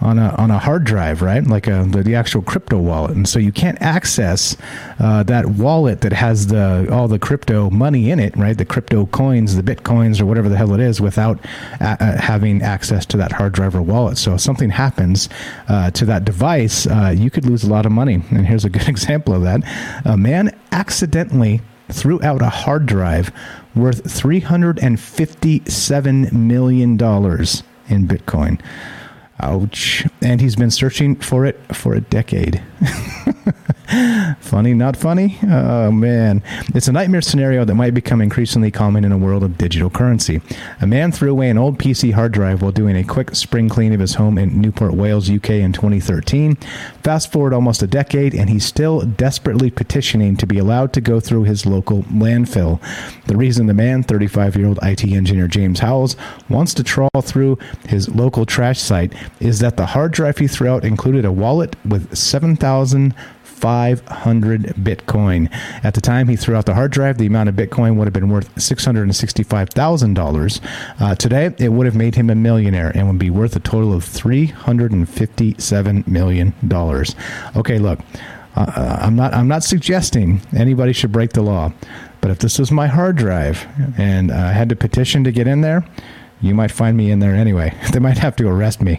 [0.00, 1.46] on a on a hard drive, right?
[1.46, 4.56] Like a, the, the actual crypto wallet, and so you can't access
[4.98, 8.56] that wallet that has the all the crypto money in it, right?
[8.56, 11.38] The crypto coins, the bitcoins, or whatever the hell it is, without
[11.80, 14.18] a- a having access to that hard drive or wallet.
[14.18, 15.28] So if something happens
[15.68, 18.22] uh, to that device, uh, you could lose a lot of money.
[18.30, 19.62] And here's a good example of that:
[20.04, 23.30] a man accidentally threw out a hard drive
[23.74, 28.60] worth $357 million in Bitcoin.
[29.42, 30.06] Ouch.
[30.22, 32.62] And he's been searching for it for a decade.
[34.40, 35.38] funny, not funny?
[35.42, 36.42] Oh, man.
[36.74, 40.40] It's a nightmare scenario that might become increasingly common in a world of digital currency.
[40.80, 43.92] A man threw away an old PC hard drive while doing a quick spring clean
[43.92, 46.56] of his home in Newport, Wales, UK in 2013.
[47.02, 51.20] Fast forward almost a decade, and he's still desperately petitioning to be allowed to go
[51.20, 52.80] through his local landfill.
[53.26, 56.16] The reason the man, 35 year old IT engineer James Howells,
[56.48, 60.68] wants to trawl through his local trash site is that the hard drive he threw
[60.68, 63.14] out included a wallet with 7,000
[63.62, 65.48] 500 Bitcoin.
[65.84, 68.12] At the time he threw out the hard drive, the amount of Bitcoin would have
[68.12, 70.60] been worth $665,000.
[70.98, 73.94] Uh, today, it would have made him a millionaire and would be worth a total
[73.94, 76.52] of $357 million.
[77.54, 78.00] Okay, look.
[78.56, 79.32] Uh, uh, I'm not.
[79.32, 81.72] I'm not suggesting anybody should break the law,
[82.20, 83.66] but if this was my hard drive
[83.96, 85.86] and I had to petition to get in there,
[86.42, 87.74] you might find me in there anyway.
[87.92, 88.98] They might have to arrest me.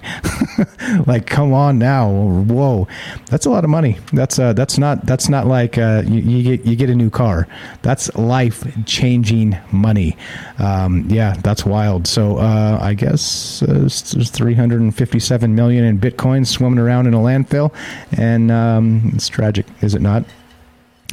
[1.08, 2.88] like, come on now, whoa,
[3.26, 3.98] that's a lot of money.
[4.14, 7.10] That's uh, that's not that's not like uh, you, you, get you get a new
[7.10, 7.48] car.
[7.82, 10.16] That's life changing money.
[10.60, 12.06] Um, yeah, that's wild.
[12.06, 17.74] So uh, I guess uh, there's 357 million in Bitcoin swimming around in a landfill,
[18.16, 20.24] and um, it's tragic, is it not?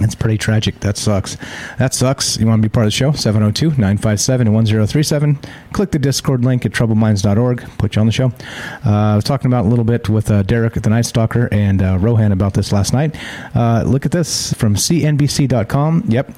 [0.02, 0.80] It's pretty tragic.
[0.80, 1.36] That sucks.
[1.78, 2.38] That sucks.
[2.38, 3.12] You want to be part of the show?
[3.12, 5.38] 702 957 1037.
[5.72, 7.62] Click the Discord link at troubledminds.org.
[7.78, 8.32] Put you on the show.
[8.84, 11.48] Uh, I was talking about a little bit with uh, Derek at the Night Stalker
[11.52, 13.14] and uh, Rohan about this last night.
[13.54, 16.04] Uh, look at this from CNBC.com.
[16.08, 16.32] Yep.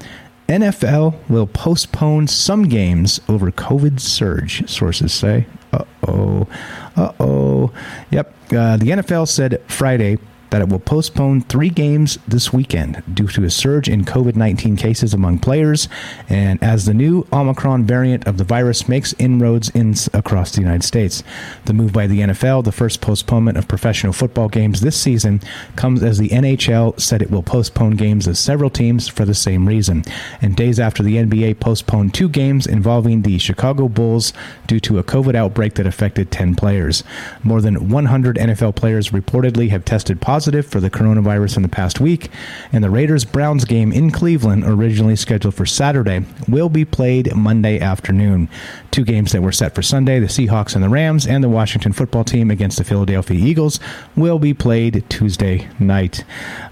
[0.49, 5.47] NFL will postpone some games over COVID surge, sources say.
[5.71, 6.47] Uh oh.
[6.95, 7.73] Uh oh.
[8.11, 8.49] Yep.
[8.49, 10.17] The NFL said Friday
[10.53, 14.77] that it will postpone three games this weekend due to a surge in COVID 19
[14.77, 15.89] cases among players
[16.29, 20.83] and as the new Omicron variant of the virus makes inroads in, across the United
[20.83, 21.23] States.
[21.65, 25.41] The move by the NFL, the first postponement of professional football games this season,
[25.75, 29.67] comes as the NHL said it will postpone games of several teams for the same
[29.67, 30.03] reason.
[30.39, 34.33] And days after the NBA postponed two games involving the Chicago Bulls
[34.67, 37.03] due to a COVID outbreak that affected 10 players.
[37.41, 41.69] More than 100 NFL players reportedly have tested positive positive for the coronavirus in the
[41.69, 42.29] past week,
[42.73, 47.79] and the Raiders Browns game in Cleveland, originally scheduled for Saturday, will be played Monday
[47.79, 48.49] afternoon.
[48.91, 51.93] Two games that were set for Sunday, the Seahawks and the Rams, and the Washington
[51.93, 53.79] football team against the Philadelphia Eagles,
[54.17, 56.25] will be played Tuesday night.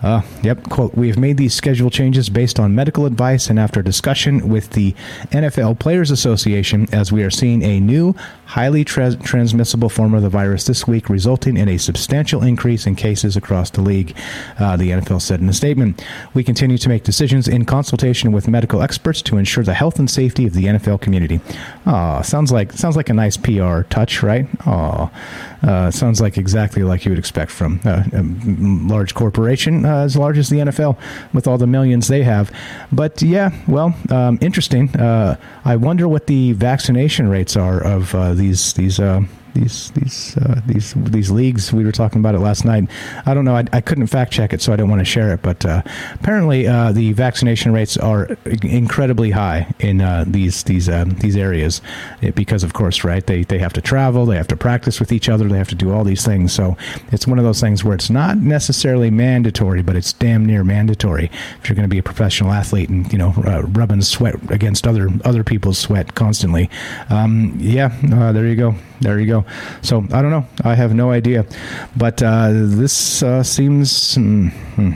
[0.03, 3.81] Uh, yep, quote, we have made these schedule changes based on medical advice and after
[3.81, 4.93] discussion with the
[5.31, 8.13] NFL Players Association, as we are seeing a new,
[8.51, 12.95] highly tra- transmissible form of the virus this week, resulting in a substantial increase in
[12.95, 14.13] cases across the league,
[14.59, 16.03] uh, the NFL said in a statement.
[16.33, 20.09] We continue to make decisions in consultation with medical experts to ensure the health and
[20.09, 21.39] safety of the NFL community.
[21.85, 24.45] Oh, sounds like sounds like a nice PR touch, right?
[24.67, 25.09] Oh,
[25.63, 30.15] uh, sounds like exactly like you would expect from a, a large corporation uh, as
[30.17, 30.97] large as the NFL
[31.33, 32.51] with all the millions they have.
[32.91, 34.95] But yeah, well, um, interesting.
[34.95, 39.21] Uh, I wonder what the vaccination rates are of uh, these these uh,
[39.53, 41.73] these these uh, these these leagues.
[41.73, 42.89] We were talking about it last night.
[43.25, 43.55] I don't know.
[43.55, 45.41] I, I couldn't fact check it, so I don't want to share it.
[45.41, 45.81] But uh,
[46.13, 48.27] apparently, uh, the vaccination rates are
[48.63, 51.81] incredibly high in uh, these these um, these areas
[52.21, 53.25] it, because, of course, right?
[53.25, 55.75] They they have to travel, they have to practice with each other, they have to
[55.75, 56.53] do all these things.
[56.53, 56.77] So
[57.11, 61.29] it's one of those things where it's not necessarily mandatory, but it's damn near mandatory
[61.59, 64.87] if you're going to be a professional athlete and you know uh, rubbing sweat against
[64.87, 66.69] other other people's sweat constantly.
[67.09, 68.75] Um, yeah, uh, there you go.
[69.01, 69.45] There you go.
[69.81, 70.45] So I don't know.
[70.63, 71.45] I have no idea,
[71.95, 74.15] but uh, this uh, seems.
[74.15, 74.91] Mm, hmm,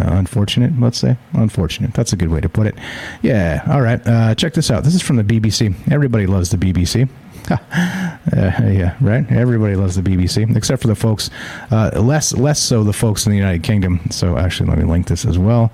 [0.00, 1.16] unfortunate, let's say.
[1.34, 1.92] Unfortunate.
[1.92, 2.74] That's a good way to put it.
[3.22, 3.62] Yeah.
[3.68, 4.00] All right.
[4.06, 4.84] Uh, check this out.
[4.84, 5.74] This is from the BBC.
[5.92, 7.08] Everybody loves the BBC.
[7.50, 9.30] uh, yeah, right.
[9.30, 11.30] Everybody loves the BBC, except for the folks,
[11.70, 14.00] uh, less less so the folks in the United Kingdom.
[14.10, 15.70] So actually, let me link this as well.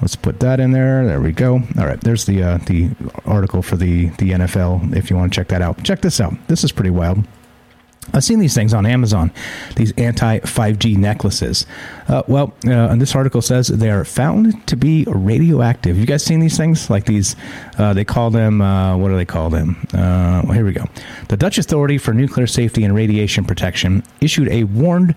[0.00, 1.06] Let's put that in there.
[1.06, 1.54] There we go.
[1.78, 2.90] All right, there's the uh, the
[3.24, 4.94] article for the the NFL.
[4.96, 6.34] If you want to check that out, check this out.
[6.48, 7.24] This is pretty wild.
[8.12, 9.32] I've seen these things on Amazon,
[9.76, 11.66] these anti 5G necklaces.
[12.08, 15.98] Uh, well, uh, this article says they are found to be radioactive.
[15.98, 16.90] You guys seen these things?
[16.90, 17.34] Like these,
[17.78, 19.76] uh, they call them, uh, what do they call them?
[19.92, 20.84] Uh, well, here we go.
[21.28, 25.14] The Dutch Authority for Nuclear Safety and Radiation Protection issued a warned,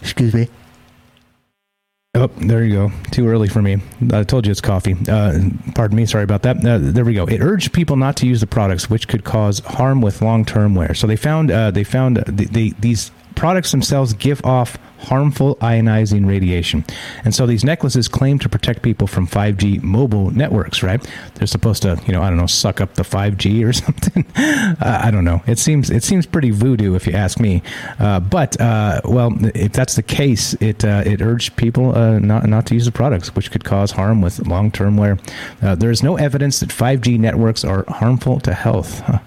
[0.00, 0.48] excuse me,
[2.22, 2.92] Oh, there you go.
[3.10, 3.78] Too early for me.
[4.12, 4.94] I told you it's coffee.
[5.08, 5.40] Uh,
[5.74, 6.06] pardon me.
[6.06, 6.64] Sorry about that.
[6.64, 7.26] Uh, there we go.
[7.26, 10.94] It urged people not to use the products which could cause harm with long-term wear.
[10.94, 16.26] So they found uh, they found the, the, these products themselves give off harmful ionizing
[16.26, 16.84] radiation.
[17.24, 21.06] And so these necklaces claim to protect people from 5G mobile networks, right?
[21.34, 24.24] They're supposed to, you know, I don't know, suck up the 5G or something.
[24.36, 25.42] uh, I don't know.
[25.46, 27.62] It seems it seems pretty voodoo if you ask me.
[27.98, 32.46] Uh, but uh, well, if that's the case, it uh, it urged people uh, not
[32.46, 35.18] not to use the products, which could cause harm with long term wear.
[35.60, 39.00] Uh, there is no evidence that 5G networks are harmful to health.
[39.00, 39.18] Huh.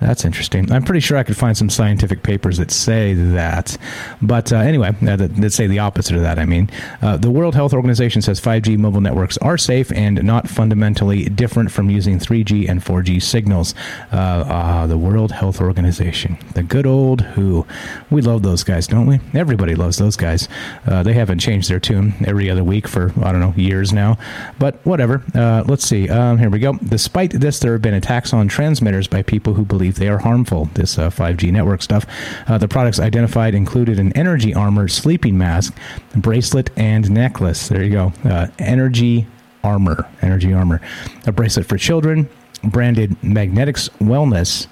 [0.00, 0.70] That's interesting.
[0.70, 3.76] I'm pretty sure I could find some scientific papers that say that.
[4.22, 6.70] But uh, anyway, uh, that, that, say the opposite of that, I mean.
[7.02, 11.72] Uh, the World Health Organization says 5G mobile networks are safe and not fundamentally different
[11.72, 13.74] from using 3G and 4G signals.
[14.12, 16.38] Uh, ah, the World Health Organization.
[16.54, 17.66] The good old WHO.
[18.10, 19.18] We love those guys, don't we?
[19.34, 20.48] Everybody loves those guys.
[20.86, 24.16] Uh, they haven't changed their tune every other week for, I don't know, years now.
[24.60, 25.24] But whatever.
[25.34, 26.08] Uh, let's see.
[26.08, 26.74] Um, here we go.
[26.74, 30.18] Despite this, there have been attacks on transmitters by people who believe believe they are
[30.18, 32.04] harmful, this uh, 5G network stuff.
[32.46, 35.74] Uh, the products identified included an energy armor sleeping mask,
[36.14, 37.68] bracelet, and necklace.
[37.68, 38.12] There you go.
[38.24, 39.26] Uh, energy
[39.64, 40.06] armor.
[40.20, 40.80] Energy armor.
[41.26, 42.28] A bracelet for children,
[42.62, 44.66] branded Magnetix Wellness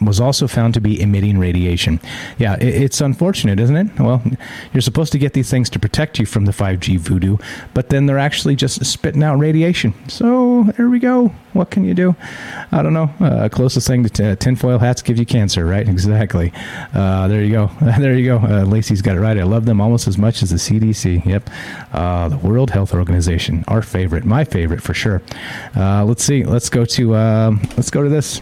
[0.00, 2.00] was also found to be emitting radiation.
[2.38, 3.98] Yeah, it's unfortunate, isn't it?
[3.98, 4.22] Well,
[4.72, 7.36] you're supposed to get these things to protect you from the 5G voodoo,
[7.74, 9.94] but then they're actually just spitting out radiation.
[10.08, 11.28] So there we go.
[11.52, 12.14] What can you do?
[12.72, 13.10] I don't know.
[13.20, 15.86] Uh, closest thing to t- tinfoil hats give you cancer, right?
[16.00, 16.50] Exactly.
[16.94, 17.70] Uh, there you go.
[17.98, 18.38] there you go.
[18.38, 19.36] Uh, Lacey's got it right.
[19.36, 21.26] I love them almost as much as the CDC.
[21.26, 21.50] Yep.
[21.92, 25.20] Uh, the World Health Organization, our favorite, my favorite for sure.
[25.76, 26.44] Uh, let's see.
[26.44, 28.40] Let's go to um, let's go to this.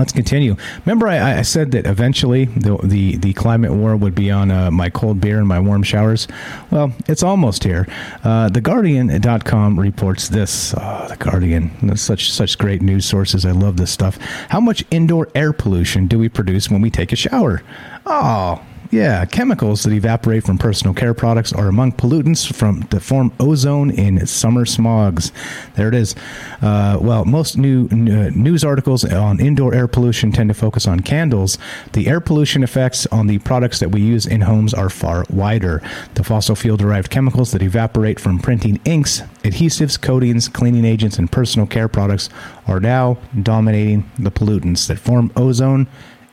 [0.00, 0.56] Let's continue.
[0.86, 4.70] Remember, I, I, said that eventually the, the, the climate war would be on uh,
[4.70, 6.26] my cold beer and my warm showers.
[6.70, 7.86] Well, it's almost here.
[8.24, 10.72] Uh, TheGuardian.com reports this.
[10.74, 13.44] Oh, the Guardian, such such great news sources.
[13.44, 14.16] I love this stuff.
[14.48, 17.62] How much indoor air pollution do we produce when we take a shower?
[18.06, 23.32] Oh, yeah, chemicals that evaporate from personal care products are among pollutants from to form
[23.38, 25.30] ozone in summer smogs.
[25.76, 26.16] There it is.
[26.60, 31.00] Uh, well, most new uh, news articles on indoor air pollution tend to focus on
[31.00, 31.56] candles.
[31.92, 35.80] The air pollution effects on the products that we use in homes are far wider.
[36.14, 41.30] The fossil fuel derived chemicals that evaporate from printing inks, adhesives, coatings, cleaning agents, and
[41.30, 42.28] personal care products
[42.66, 45.86] are now dominating the pollutants that form ozone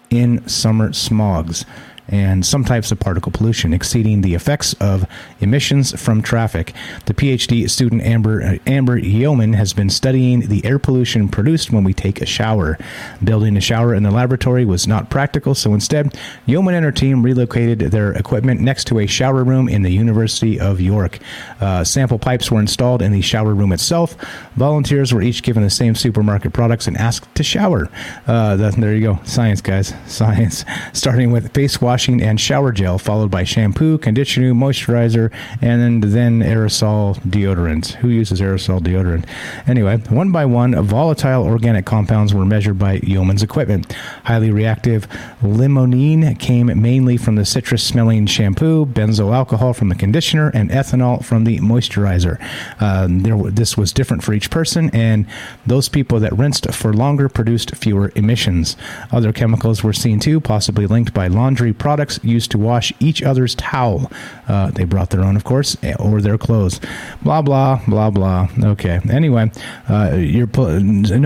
[0.09, 1.65] in summer smogs
[2.07, 5.05] and some types of particle pollution exceeding the effects of
[5.39, 6.73] emissions from traffic.
[7.05, 11.93] The PhD student Amber, Amber Yeoman has been studying the air pollution produced when we
[11.93, 12.77] take a shower.
[13.23, 17.23] Building a shower in the laboratory was not practical, so instead, Yeoman and her team
[17.23, 21.19] relocated their equipment next to a shower room in the University of York.
[21.59, 24.15] Uh, sample pipes were installed in the shower room itself.
[24.55, 27.89] Volunteers were each given the same supermarket products and asked to shower.
[28.27, 29.19] Uh, there you go.
[29.23, 29.93] Science, guys.
[30.05, 30.63] Science.
[30.93, 35.33] Starting with face wash washing and shower gel, followed by shampoo, conditioner, moisturizer,
[35.63, 37.93] and then aerosol deodorant.
[37.95, 39.25] Who uses aerosol deodorant?
[39.67, 43.93] Anyway, one by one, volatile organic compounds were measured by Yeoman's equipment.
[44.25, 45.07] Highly reactive
[45.41, 51.25] limonene came mainly from the citrus smelling shampoo, benzoyl alcohol from the conditioner, and ethanol
[51.25, 52.39] from the moisturizer.
[52.79, 55.25] Um, there, this was different for each person, and
[55.65, 58.77] those people that rinsed for longer produced fewer emissions.
[59.11, 63.55] Other chemicals were seen too, possibly linked by laundry products used to wash each other's
[63.55, 64.11] towel.
[64.49, 66.81] Uh, they brought their own, of course, eh, or their clothes.
[67.21, 68.49] Blah blah blah blah.
[68.73, 68.99] Okay.
[69.09, 69.49] Anyway,
[69.87, 70.49] uh, you're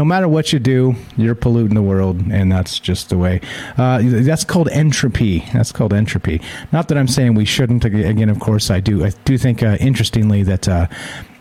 [0.02, 3.42] no matter what you do, you're polluting the world, and that's just the way.
[3.76, 5.44] Uh, that's called entropy.
[5.52, 6.40] That's called entropy.
[6.72, 7.84] Not that I'm saying we shouldn't.
[7.84, 9.04] Again, of course, I do.
[9.04, 10.70] I do think, uh, interestingly, that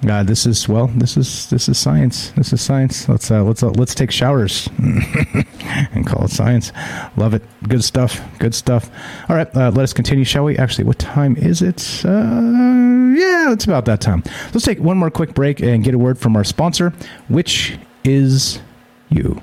[0.08, 0.86] uh, this is well.
[0.88, 2.30] This is this is science.
[2.30, 3.08] This is science.
[3.08, 6.72] Let's uh, let's uh, let's take showers and call it science.
[7.16, 7.42] Love it.
[7.68, 8.20] Good stuff.
[8.38, 8.90] Good stuff.
[9.28, 10.56] All right, uh, let us continue, shall we?
[10.56, 12.02] Actually, what time is it?
[12.04, 12.10] Uh,
[13.14, 14.22] yeah, it's about that time.
[14.54, 16.92] Let's take one more quick break and get a word from our sponsor,
[17.28, 18.60] which is
[19.10, 19.42] you.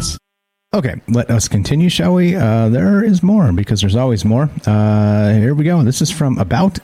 [0.73, 2.33] Okay, let us continue, shall we?
[2.33, 4.49] Uh, there is more because there's always more.
[4.65, 5.83] Uh, here we go.
[5.83, 6.81] This is from aboutfb.com,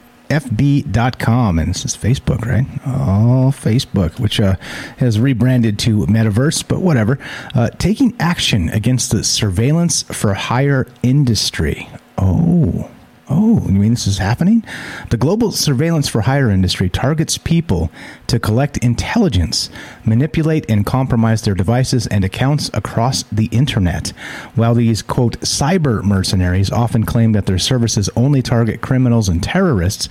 [1.57, 2.65] and this is Facebook, right?
[2.85, 4.57] Oh, Facebook, which uh,
[4.97, 7.17] has rebranded to Metaverse, but whatever.
[7.55, 11.87] Uh, taking action against the surveillance for hire industry.
[12.17, 12.91] Oh.
[13.29, 14.63] Oh, you mean this is happening?
[15.09, 17.91] The global surveillance for hire industry targets people
[18.27, 19.69] to collect intelligence,
[20.05, 24.09] manipulate and compromise their devices and accounts across the internet.
[24.55, 30.07] While these, quote, cyber mercenaries often claim that their services only target criminals and terrorists,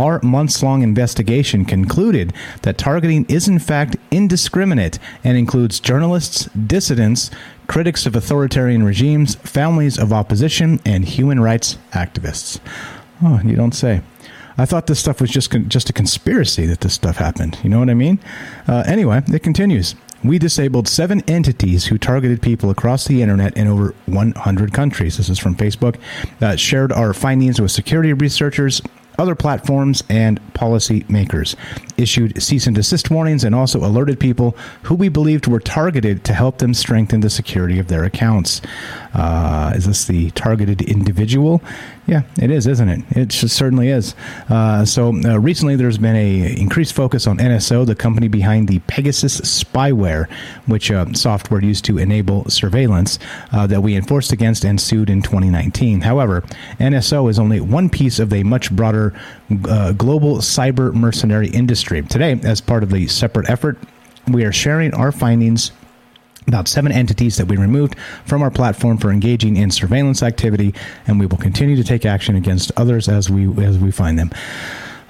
[0.00, 2.32] our months long investigation concluded
[2.62, 7.30] that targeting is in fact indiscriminate and includes journalists, dissidents,
[7.66, 12.58] critics of authoritarian regimes, families of opposition, and human rights activists.
[13.22, 14.00] Oh, you don't say.
[14.58, 17.58] I thought this stuff was just con- just a conspiracy that this stuff happened.
[17.62, 18.18] You know what I mean?
[18.66, 19.94] Uh, anyway, it continues.
[20.22, 25.16] We disabled seven entities who targeted people across the internet in over 100 countries.
[25.16, 25.96] This is from Facebook.
[26.42, 28.82] Uh, shared our findings with security researchers,
[29.20, 31.54] other platforms, and policymakers.
[32.00, 36.32] Issued cease and desist warnings and also alerted people who we believed were targeted to
[36.32, 38.62] help them strengthen the security of their accounts.
[39.12, 41.60] Uh, is this the targeted individual?
[42.06, 43.04] Yeah, it is, isn't it?
[43.10, 44.14] It certainly is.
[44.48, 48.78] Uh, so uh, recently, there's been a increased focus on NSO, the company behind the
[48.80, 50.28] Pegasus spyware,
[50.66, 53.18] which uh, software used to enable surveillance
[53.52, 56.00] uh, that we enforced against and sued in 2019.
[56.00, 56.42] However,
[56.80, 59.14] NSO is only one piece of a much broader
[59.68, 61.89] uh, global cyber mercenary industry.
[61.90, 63.76] Today, as part of the separate effort,
[64.28, 65.72] we are sharing our findings
[66.46, 70.72] about seven entities that we removed from our platform for engaging in surveillance activity,
[71.08, 74.30] and we will continue to take action against others as we as we find them.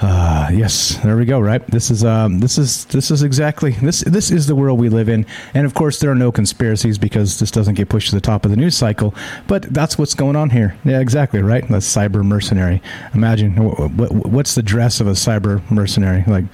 [0.01, 1.38] Uh, yes, there we go.
[1.40, 1.64] Right.
[1.66, 5.11] This is um, this is this is exactly this this is the world we live
[5.11, 8.20] in, and of course there are no conspiracies because this doesn't get pushed to the
[8.20, 9.14] top of the news cycle.
[9.46, 10.74] But that's what's going on here.
[10.84, 11.42] Yeah, exactly.
[11.42, 11.68] Right.
[11.68, 12.80] That's cyber mercenary.
[13.12, 16.24] Imagine what, what, what's the dress of a cyber mercenary?
[16.26, 16.44] Like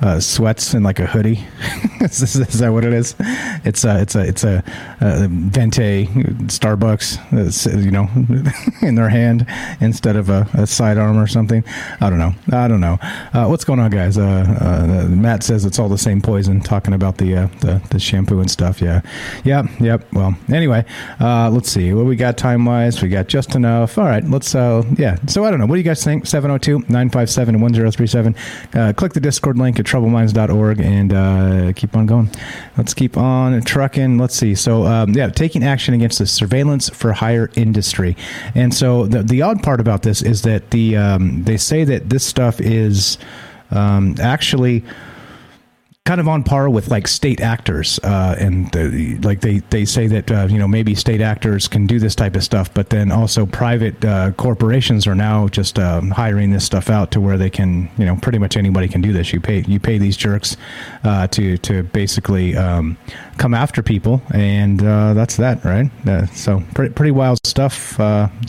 [0.00, 1.46] uh, sweats and like a hoodie.
[2.00, 3.14] is, is, that what it is?
[3.64, 4.64] It's a it's a it's a,
[5.00, 7.18] a venti Starbucks.
[7.32, 8.08] Uh, you know,
[8.86, 9.46] in their hand
[9.80, 11.62] instead of a, a sidearm or something.
[12.00, 12.34] I don't know.
[12.52, 12.95] I don't know.
[13.02, 14.18] Uh, what's going on, guys?
[14.18, 16.60] Uh, uh, Matt says it's all the same poison.
[16.60, 18.80] Talking about the, uh, the the shampoo and stuff.
[18.80, 19.02] Yeah,
[19.44, 20.06] yeah, yep.
[20.12, 20.84] Well, anyway,
[21.20, 23.02] uh, let's see what we got time wise.
[23.02, 23.98] We got just enough.
[23.98, 24.54] All right, let's.
[24.54, 25.16] yeah.
[25.26, 25.66] So I don't know.
[25.66, 26.24] What do you guys think?
[26.24, 28.96] 702-957-1037.
[28.96, 32.30] click the Discord link at troubledminds.org and keep on going.
[32.76, 34.18] Let's keep on trucking.
[34.18, 34.54] Let's see.
[34.54, 38.16] So um, yeah, taking action against the surveillance for hire industry.
[38.54, 42.10] And so the the odd part about this is that the um, they say that
[42.10, 43.18] this stuff is is
[43.70, 44.84] um, actually
[46.06, 50.06] kind of on par with like state actors, uh, and the, like they they say
[50.06, 53.10] that uh, you know maybe state actors can do this type of stuff, but then
[53.10, 57.50] also private uh, corporations are now just um, hiring this stuff out to where they
[57.50, 59.32] can you know pretty much anybody can do this.
[59.32, 60.56] You pay you pay these jerks
[61.04, 62.96] uh, to to basically um,
[63.36, 65.90] come after people, and uh, that's that, right?
[66.06, 67.96] Uh, so pretty pretty wild stuff.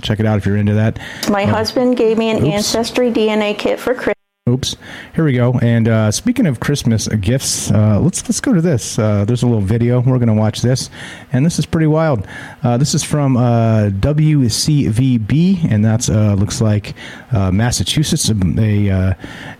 [0.01, 0.99] check it out if you're into that.
[1.29, 2.55] My husband gave me an oops.
[2.55, 4.16] ancestry DNA kit for Christmas.
[4.47, 4.77] Oops.
[5.13, 5.53] Here we go.
[5.61, 8.97] And uh, speaking of Christmas gifts, uh, let's let's go to this.
[8.97, 9.99] Uh, there's a little video.
[9.99, 10.89] We're going to watch this,
[11.33, 12.25] and this is pretty wild.
[12.63, 16.93] Uh, this is from uh, WCVB, and that's uh, looks like
[17.33, 19.15] Massachusetts, a, a,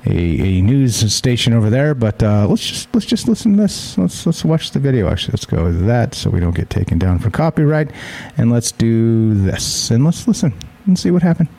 [0.06, 1.94] a news station over there.
[1.94, 3.98] But let's just let's just listen to this.
[3.98, 5.10] Let's let's watch the video.
[5.10, 7.92] Actually, let's go with that so we don't get taken down for copyright,
[8.38, 10.54] and let's do this and let's listen
[10.86, 11.50] and see what happened.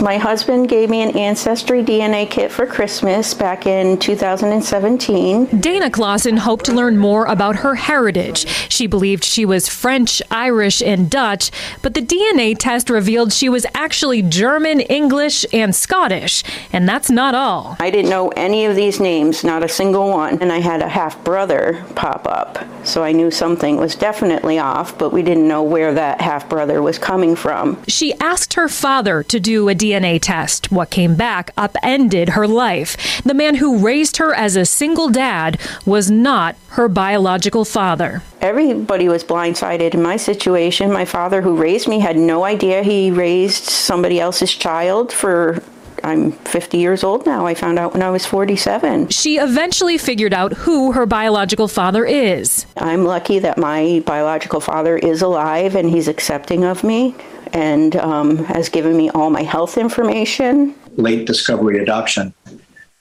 [0.00, 5.60] My husband gave me an Ancestry DNA kit for Christmas back in 2017.
[5.60, 8.46] Dana Clausen hoped to learn more about her heritage.
[8.70, 11.50] She believed she was French, Irish, and Dutch,
[11.82, 16.44] but the DNA test revealed she was actually German, English, and Scottish.
[16.72, 17.76] And that's not all.
[17.80, 20.40] I didn't know any of these names, not a single one.
[20.40, 22.64] And I had a half brother pop up.
[22.86, 26.80] So I knew something was definitely off, but we didn't know where that half brother
[26.82, 27.82] was coming from.
[27.88, 30.70] She asked her father to do a DNA DNA test.
[30.70, 33.22] What came back upended her life.
[33.22, 38.22] The man who raised her as a single dad was not her biological father.
[38.40, 40.92] Everybody was blindsided in my situation.
[40.92, 45.62] My father, who raised me, had no idea he raised somebody else's child for
[46.04, 47.46] I'm 50 years old now.
[47.46, 49.08] I found out when I was 47.
[49.08, 52.66] She eventually figured out who her biological father is.
[52.76, 57.16] I'm lucky that my biological father is alive and he's accepting of me
[57.52, 60.74] and um, has given me all my health information.
[60.96, 62.34] Late discovery adoption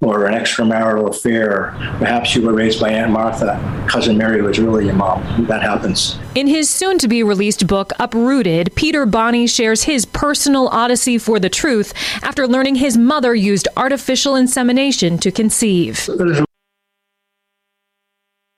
[0.02, 1.74] or an extramarital affair.
[1.98, 3.86] Perhaps you were raised by Aunt Martha.
[3.90, 5.46] Cousin Mary was really your mom.
[5.48, 6.20] That happens.
[6.36, 11.40] In his soon to be released book, Uprooted, Peter Boni shares his personal odyssey for
[11.40, 16.08] the truth after learning his mother used artificial insemination to conceive.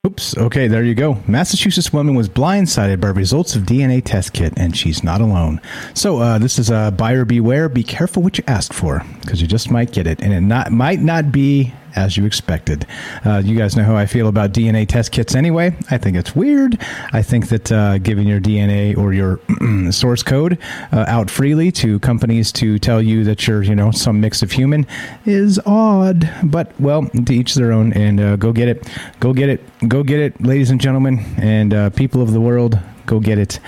[0.07, 0.37] Oops.
[0.37, 1.21] Okay, there you go.
[1.27, 5.59] Massachusetts woman was blindsided by results of DNA test kit, and she's not alone.
[5.93, 7.67] So uh, this is a buyer beware.
[7.67, 10.71] Be careful what you ask for, because you just might get it, and it not
[10.71, 12.87] might not be as you expected.
[13.25, 15.75] Uh, you guys know how I feel about DNA test kits anyway.
[15.91, 16.79] I think it's weird.
[17.11, 19.39] I think that uh, giving your DNA or your
[19.91, 20.57] source code
[20.91, 24.51] uh, out freely to companies to tell you that you're, you know, some mix of
[24.51, 24.87] human
[25.25, 26.29] is odd.
[26.43, 27.91] But, well, to each their own.
[27.93, 28.87] And uh, go get it.
[29.19, 29.61] Go get it.
[29.87, 33.59] Go get it, ladies and gentlemen, and uh, people of the world go get it.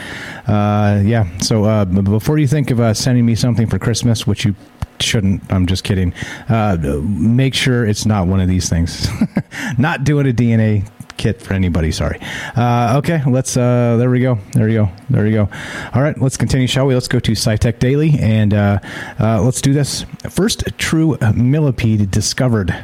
[0.47, 1.25] Uh, yeah.
[1.39, 4.55] So uh, before you think of uh, sending me something for Christmas, which you
[5.01, 5.51] shouldn't.
[5.51, 6.13] I'm just kidding.
[6.49, 9.07] Uh, make sure it's not one of these things.
[9.77, 11.91] not doing a DNA kit for anybody.
[11.91, 12.19] Sorry.
[12.55, 13.55] Uh, okay, let's.
[13.55, 14.39] Uh, there we go.
[14.53, 14.89] There we go.
[15.09, 15.49] There we go.
[15.93, 16.93] All right, let's continue, shall we?
[16.93, 18.79] Let's go to SciTech Daily and uh,
[19.19, 20.05] uh let's do this.
[20.29, 22.75] First true millipede discovered.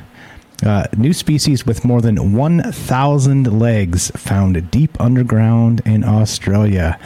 [0.65, 6.99] Uh, new species with more than 1,000 legs found deep underground in Australia.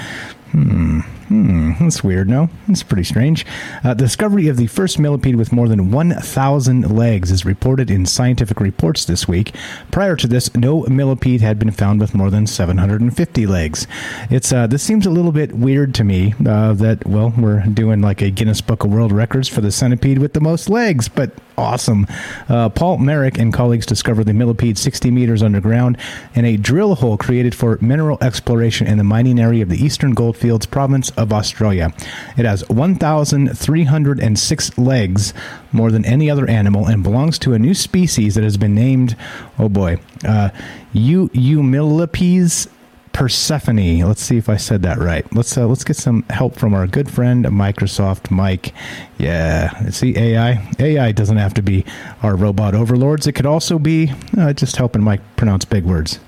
[0.51, 1.01] Hmm.
[1.31, 2.49] Hmm, that's weird, no?
[2.67, 3.45] That's pretty strange.
[3.85, 8.59] Uh, discovery of the first millipede with more than 1,000 legs is reported in scientific
[8.59, 9.55] reports this week.
[9.91, 13.87] Prior to this, no millipede had been found with more than 750 legs.
[14.29, 18.01] It's uh, This seems a little bit weird to me uh, that, well, we're doing
[18.01, 21.31] like a Guinness Book of World Records for the centipede with the most legs, but
[21.57, 22.05] awesome.
[22.49, 25.97] Uh, Paul Marek and colleagues discovered the millipede 60 meters underground
[26.33, 30.13] in a drill hole created for mineral exploration in the mining area of the Eastern
[30.13, 31.93] Goldfields province of Australia.
[32.37, 35.33] It has 1,306 legs,
[35.71, 39.15] more than any other animal, and belongs to a new species that has been named,
[39.57, 40.49] oh boy, uh,
[40.93, 42.67] Eumillipes
[43.13, 43.99] Persephone.
[44.01, 45.25] Let's see if I said that right.
[45.35, 48.73] Let's uh, let's get some help from our good friend Microsoft Mike.
[49.17, 50.67] Yeah, see AI.
[50.79, 51.85] AI doesn't have to be
[52.23, 53.27] our robot overlords.
[53.27, 56.19] It could also be uh, just helping Mike pronounce big words.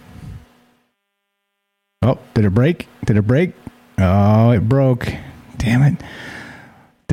[2.02, 2.88] Oh, did it break?
[3.06, 3.54] Did it break?
[3.98, 5.08] Oh, it broke.
[5.58, 6.02] Damn it.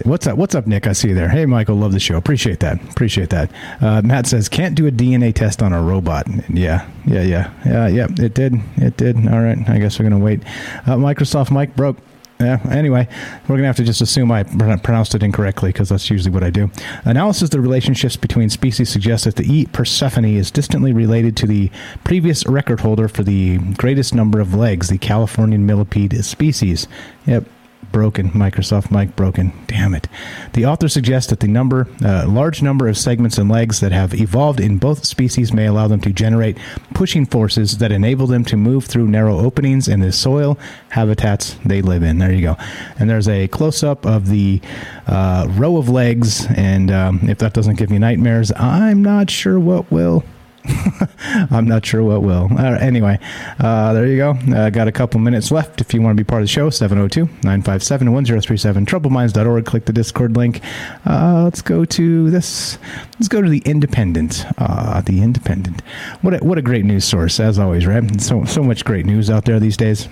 [0.04, 0.38] What's up?
[0.38, 0.86] What's up, Nick?
[0.86, 1.28] I see you there.
[1.28, 2.16] Hey, Michael, love the show.
[2.16, 2.82] Appreciate that.
[2.90, 3.50] Appreciate that.
[3.80, 6.26] Uh, Matt says can't do a DNA test on a robot.
[6.48, 8.06] Yeah, yeah, yeah, yeah, yeah.
[8.18, 8.54] It did.
[8.76, 9.16] It did.
[9.28, 9.58] All right.
[9.68, 10.42] I guess we're gonna wait.
[10.86, 11.98] Uh, Microsoft Mike broke.
[12.40, 12.58] Yeah.
[12.70, 13.06] Anyway,
[13.46, 16.48] we're gonna have to just assume I pronounced it incorrectly because that's usually what I
[16.48, 16.70] do.
[17.04, 19.66] Analysis of the relationships between species suggests that the E.
[19.66, 21.70] Persephone is distantly related to the
[22.04, 26.88] previous record holder for the greatest number of legs, the Californian millipede species.
[27.26, 27.44] Yep.
[27.92, 28.30] Broken.
[28.30, 29.52] Microsoft mic broken.
[29.66, 30.06] Damn it.
[30.52, 34.14] The author suggests that the number, uh, large number of segments and legs that have
[34.14, 36.56] evolved in both species may allow them to generate
[36.94, 40.58] pushing forces that enable them to move through narrow openings in the soil
[40.90, 42.18] habitats they live in.
[42.18, 42.56] There you go.
[42.98, 44.60] And there's a close up of the
[45.06, 46.46] uh, row of legs.
[46.56, 50.24] And um, if that doesn't give you nightmares, I'm not sure what will.
[51.50, 52.48] I'm not sure what will.
[52.58, 53.18] Anyway,
[53.58, 54.30] uh, there you go.
[54.54, 56.70] Uh, got a couple minutes left if you want to be part of the show.
[56.70, 58.86] 702 957 1037.
[58.86, 59.64] Troubledminds.org.
[59.64, 60.60] Click the Discord link.
[61.06, 62.78] Uh, let's go to this.
[63.14, 64.44] Let's go to the Independent.
[64.58, 65.82] Uh, the Independent.
[66.22, 68.20] What a, what a great news source, as always, right?
[68.20, 70.08] So, so much great news out there these days.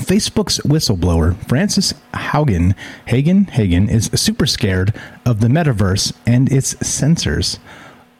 [0.00, 2.74] Facebook's whistleblower, Frances Haugen,
[3.06, 4.94] Hagen, Hagen, is super scared
[5.26, 7.58] of the metaverse and its censors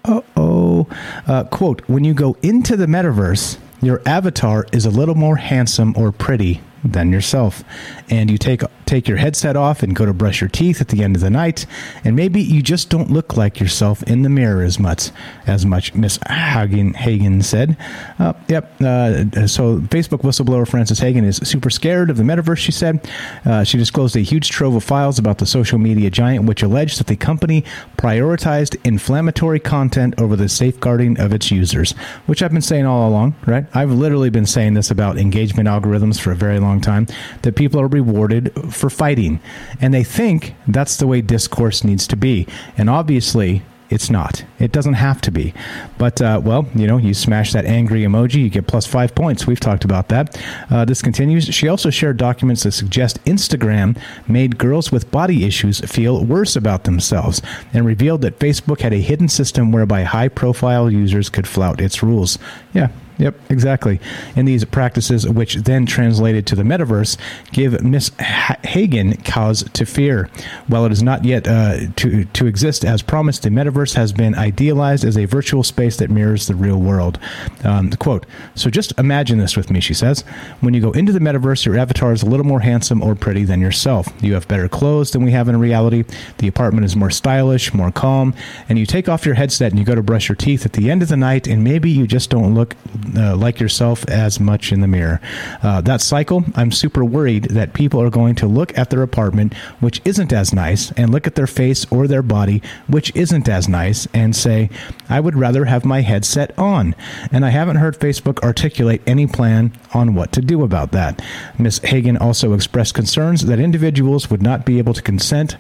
[0.05, 0.86] uh-oh.
[1.26, 5.94] Uh, quote, when you go into the metaverse, your avatar is a little more handsome
[5.96, 7.64] or pretty than yourself.
[8.11, 11.03] And you take take your headset off and go to brush your teeth at the
[11.03, 11.64] end of the night,
[12.05, 15.11] and maybe you just don't look like yourself in the mirror as much
[15.47, 15.95] as much.
[15.95, 17.76] Miss Hagen Hagen said.
[18.18, 18.72] Uh, yep.
[18.80, 22.59] Uh, so Facebook whistleblower Frances Hagen is super scared of the metaverse.
[22.59, 23.09] She said
[23.45, 26.99] uh, she disclosed a huge trove of files about the social media giant, which alleged
[26.99, 27.64] that the company
[27.97, 31.93] prioritized inflammatory content over the safeguarding of its users.
[32.26, 33.64] Which I've been saying all along, right?
[33.74, 37.06] I've literally been saying this about engagement algorithms for a very long time.
[37.42, 39.40] That people are rewarded for fighting.
[39.80, 42.46] And they think that's the way discourse needs to be.
[42.76, 43.62] And obviously,
[43.92, 44.42] it's not.
[44.58, 45.52] It doesn't have to be.
[45.98, 49.46] But, uh, well, you know, you smash that angry emoji, you get plus five points.
[49.46, 50.42] We've talked about that.
[50.70, 51.44] Uh, this continues.
[51.44, 56.84] She also shared documents that suggest Instagram made girls with body issues feel worse about
[56.84, 57.42] themselves
[57.74, 62.02] and revealed that Facebook had a hidden system whereby high profile users could flout its
[62.02, 62.38] rules.
[62.72, 62.88] Yeah,
[63.22, 64.00] Yep, exactly.
[64.34, 67.16] And these practices, which then translated to the metaverse,
[67.52, 70.28] give Miss Hagen cause to fear.
[70.66, 74.34] While it is not yet uh, to to exist as promised, the metaverse has been
[74.34, 77.20] idealized as a virtual space that mirrors the real world.
[77.62, 80.22] Um, quote: So just imagine this with me, she says.
[80.58, 83.44] When you go into the metaverse, your avatar is a little more handsome or pretty
[83.44, 84.08] than yourself.
[84.20, 86.02] You have better clothes than we have in reality.
[86.38, 88.34] The apartment is more stylish, more calm,
[88.68, 90.90] and you take off your headset and you go to brush your teeth at the
[90.90, 92.74] end of the night, and maybe you just don't look
[93.16, 95.20] uh, like yourself as much in the mirror.
[95.62, 99.54] Uh, that cycle, I'm super worried that people are going to look at their apartment,
[99.80, 103.68] which isn't as nice, and look at their face or their body, which isn't as
[103.68, 104.70] nice, and say,
[105.08, 106.94] I would rather have my headset on.
[107.30, 111.22] And I haven't heard Facebook articulate any plan on what to do about that.
[111.58, 111.78] Ms.
[111.78, 115.56] Hagen also expressed concerns that individuals would not be able to consent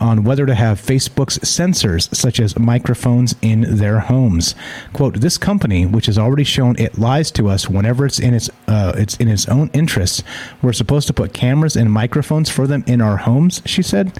[0.00, 4.54] on whether to have Facebook's sensors, such as microphones, in their homes.
[4.92, 8.50] "Quote: This company, which has already shown it lies to us whenever it's in its
[8.68, 10.22] uh, it's in its own interests,
[10.62, 14.12] we're supposed to put cameras and microphones for them in our homes," she said.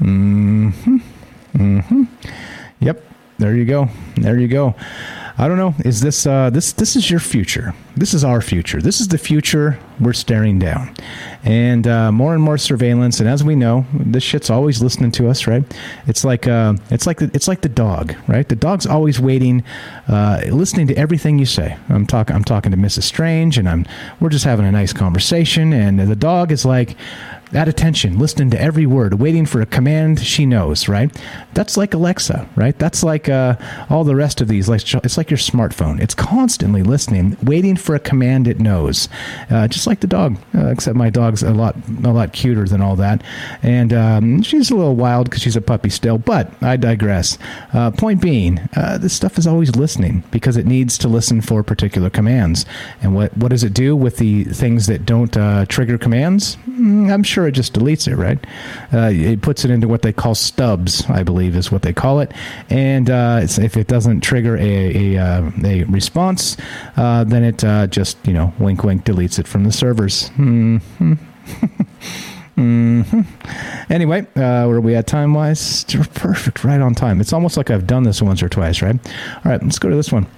[0.00, 0.98] Mm-hmm.
[1.56, 2.02] Mm-hmm.
[2.80, 3.04] Yep.
[3.38, 3.88] There you go.
[4.16, 4.74] There you go.
[5.42, 5.74] I don't know.
[5.84, 7.74] Is this uh, this this is your future?
[7.96, 8.80] This is our future.
[8.80, 10.94] This is the future we're staring down,
[11.42, 13.18] and uh, more and more surveillance.
[13.18, 15.64] And as we know, this shit's always listening to us, right?
[16.06, 18.48] It's like uh, it's like the, it's like the dog, right?
[18.48, 19.64] The dog's always waiting,
[20.06, 21.76] uh, listening to everything you say.
[21.88, 23.02] I'm talking I'm talking to Mrs.
[23.02, 23.84] Strange, and I'm
[24.20, 26.96] we're just having a nice conversation, and the dog is like
[27.54, 31.10] at attention, listening to every word, waiting for a command she knows, right?
[31.54, 32.78] That's like Alexa, right?
[32.78, 33.56] That's like uh,
[33.90, 34.68] all the rest of these.
[34.68, 36.00] Like it's like your smartphone.
[36.00, 39.08] It's constantly listening, waiting for a command it knows,
[39.50, 40.38] uh, just like the dog.
[40.54, 43.22] Uh, except my dog's a lot a lot cuter than all that,
[43.62, 46.18] and um, she's a little wild because she's a puppy still.
[46.18, 47.38] But I digress.
[47.72, 51.62] Uh, point being, uh, this stuff is always listening because it needs to listen for
[51.62, 52.64] particular commands.
[53.02, 56.56] And what what does it do with the things that don't uh, trigger commands?
[56.68, 58.38] Mm, I'm sure sure it just deletes it, right?
[58.92, 62.20] Uh, it puts it into what they call stubs, I believe is what they call
[62.20, 62.32] it.
[62.70, 66.56] And uh, if it doesn't trigger a, a, uh, a response,
[66.96, 70.30] uh, then it uh, just, you know, wink, wink, deletes it from the servers.
[70.30, 71.14] Mm-hmm.
[72.56, 73.92] mm-hmm.
[73.92, 75.84] Anyway, uh, where are we at time wise?
[76.14, 77.20] Perfect, right on time.
[77.20, 78.98] It's almost like I've done this once or twice, right?
[79.44, 80.28] All right, let's go to this one.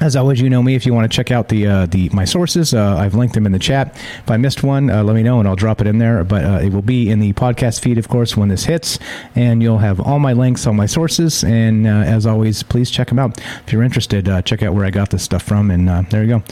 [0.00, 0.74] As always, you know me.
[0.74, 3.46] If you want to check out the uh, the my sources, uh, I've linked them
[3.46, 3.96] in the chat.
[3.96, 6.22] If I missed one, uh, let me know and I'll drop it in there.
[6.22, 8.98] But uh, it will be in the podcast feed, of course, when this hits,
[9.34, 11.42] and you'll have all my links, all my sources.
[11.44, 14.28] And uh, as always, please check them out if you're interested.
[14.28, 16.42] Uh, check out where I got this stuff from, and there you go.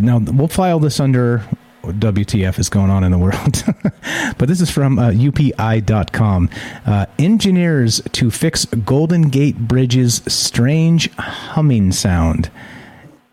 [0.00, 1.42] now we'll file this under
[1.82, 3.64] WTF is going on in the world.
[4.38, 6.50] but this is from uh, UPI.com.
[6.86, 12.50] Uh, engineers to fix Golden Gate Bridge's strange humming sound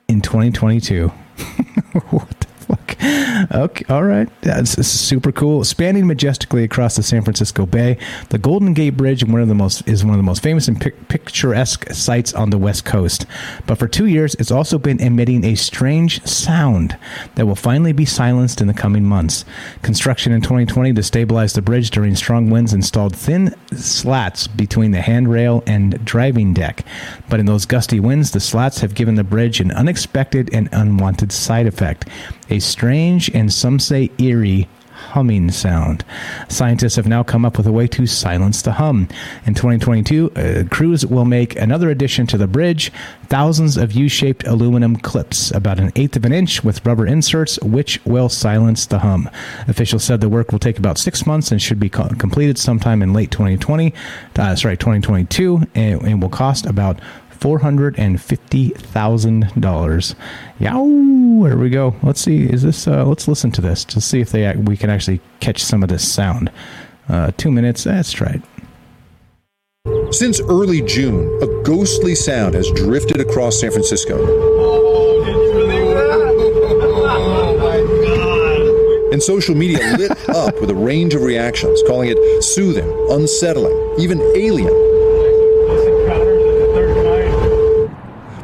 [0.08, 1.08] in 2022.
[2.10, 2.39] what?
[3.52, 4.30] Okay, all right.
[4.42, 5.64] That's, super cool.
[5.64, 7.98] Spanning majestically across the San Francisco Bay,
[8.30, 10.80] the Golden Gate Bridge one of the most is one of the most famous and
[10.80, 13.26] pic- picturesque sites on the West Coast.
[13.66, 16.98] But for two years, it's also been emitting a strange sound
[17.36, 19.46] that will finally be silenced in the coming months.
[19.82, 25.02] Construction in 2020 to stabilize the bridge during strong winds installed thin slats between the
[25.02, 26.86] handrail and driving deck.
[27.30, 31.32] But in those gusty winds, the slats have given the bridge an unexpected and unwanted
[31.32, 32.08] side effect
[32.50, 34.68] a strange and some say eerie
[35.00, 36.04] humming sound.
[36.50, 39.08] Scientists have now come up with a way to silence the hum.
[39.46, 42.92] In 2022, uh, crews will make another addition to the bridge
[43.28, 47.60] thousands of U shaped aluminum clips, about an eighth of an inch with rubber inserts,
[47.62, 49.30] which will silence the hum.
[49.68, 53.02] Officials said the work will take about six months and should be co- completed sometime
[53.02, 53.94] in late 2020,
[54.38, 57.00] uh, sorry, 2022, and, and will cost about
[57.40, 60.16] $450,000.
[60.60, 61.44] Yow!
[61.48, 61.96] There we go.
[62.04, 62.44] Let's see.
[62.44, 65.64] Is this, uh, let's listen to this to see if they, we can actually catch
[65.64, 66.52] some of this sound.
[67.08, 67.84] Uh, two minutes.
[67.84, 68.42] Try it.
[70.14, 74.18] Since early June, a ghostly sound has drifted across San Francisco.
[79.12, 84.22] And social media lit up with a range of reactions, calling it soothing, unsettling, even
[84.36, 84.89] alien.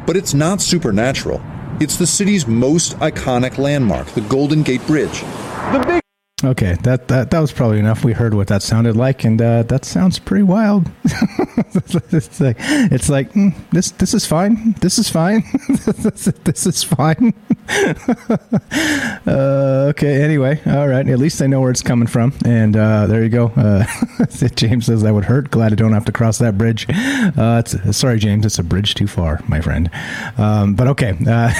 [0.06, 1.42] But it's not supernatural.
[1.80, 5.20] It's the city's most iconic landmark, the Golden Gate Bridge.
[5.72, 6.05] The big
[6.44, 8.04] Okay, that, that that was probably enough.
[8.04, 10.86] We heard what that sounded like, and uh, that sounds pretty wild.
[12.12, 13.92] it's like, it's like mm, this.
[13.92, 14.74] This is fine.
[14.82, 15.44] This is fine.
[16.44, 17.32] this is fine.
[19.26, 20.22] uh, okay.
[20.22, 21.08] Anyway, all right.
[21.08, 23.46] At least I know where it's coming from, and uh, there you go.
[23.56, 23.86] Uh,
[24.56, 25.50] James says that would hurt.
[25.50, 26.86] Glad I don't have to cross that bridge.
[26.90, 28.44] Uh, sorry, James.
[28.44, 29.90] It's a bridge too far, my friend.
[30.36, 31.54] Um, but okay, uh,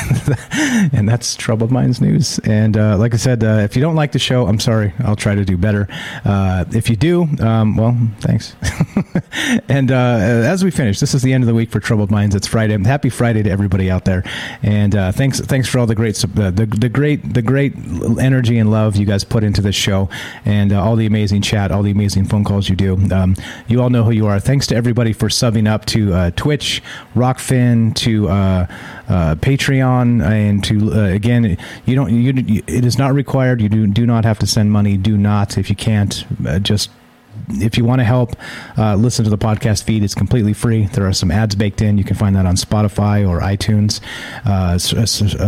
[0.93, 2.39] and that's troubled minds news.
[2.41, 4.93] And like I said, if you don't like the show, I'm sorry.
[4.99, 5.87] I'll try to do better.
[6.25, 8.57] Uh, if you do, um, well, thanks.
[9.69, 12.35] and uh, as we finish, this is the end of the week for Troubled Minds.
[12.35, 12.77] It's Friday.
[12.83, 14.25] Happy Friday to everybody out there,
[14.63, 17.75] and uh, thanks thanks for all the great the, the great the great
[18.19, 20.09] energy and love you guys put into this show,
[20.45, 22.97] and uh, all the amazing chat, all the amazing phone calls you do.
[23.13, 23.37] Um,
[23.69, 24.41] you all know who you are.
[24.41, 26.83] Thanks to everybody for subbing up to uh, Twitch,
[27.15, 28.67] Rokfin, to uh,
[29.37, 32.11] Patreon, and to again, you don't.
[32.13, 33.61] You, it is not required.
[33.61, 35.59] You do do not have to send money, do not.
[35.59, 36.89] If you can't, uh, just
[37.49, 38.37] if you want to help
[38.79, 40.87] uh, listen to the podcast feed, it's completely free.
[40.87, 41.99] There are some ads baked in.
[41.99, 44.01] You can find that on Spotify or iTunes,
[44.45, 44.77] uh, uh,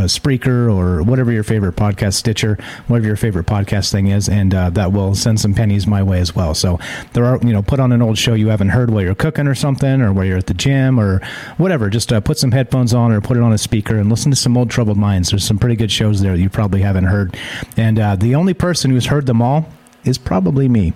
[0.07, 4.71] Spreaker, or whatever your favorite podcast, Stitcher, whatever your favorite podcast thing is, and uh,
[4.71, 6.55] that will send some pennies my way as well.
[6.55, 6.79] So
[7.13, 9.47] there are, you know, put on an old show you haven't heard while you're cooking
[9.47, 11.21] or something, or while you're at the gym or
[11.57, 11.91] whatever.
[11.91, 14.37] Just uh, put some headphones on or put it on a speaker and listen to
[14.37, 15.31] some old Troubled Minds.
[15.31, 17.37] There's some pretty good shows there that you probably haven't heard.
[17.77, 19.69] And uh, the only person who's heard them all
[20.09, 20.93] is probably me.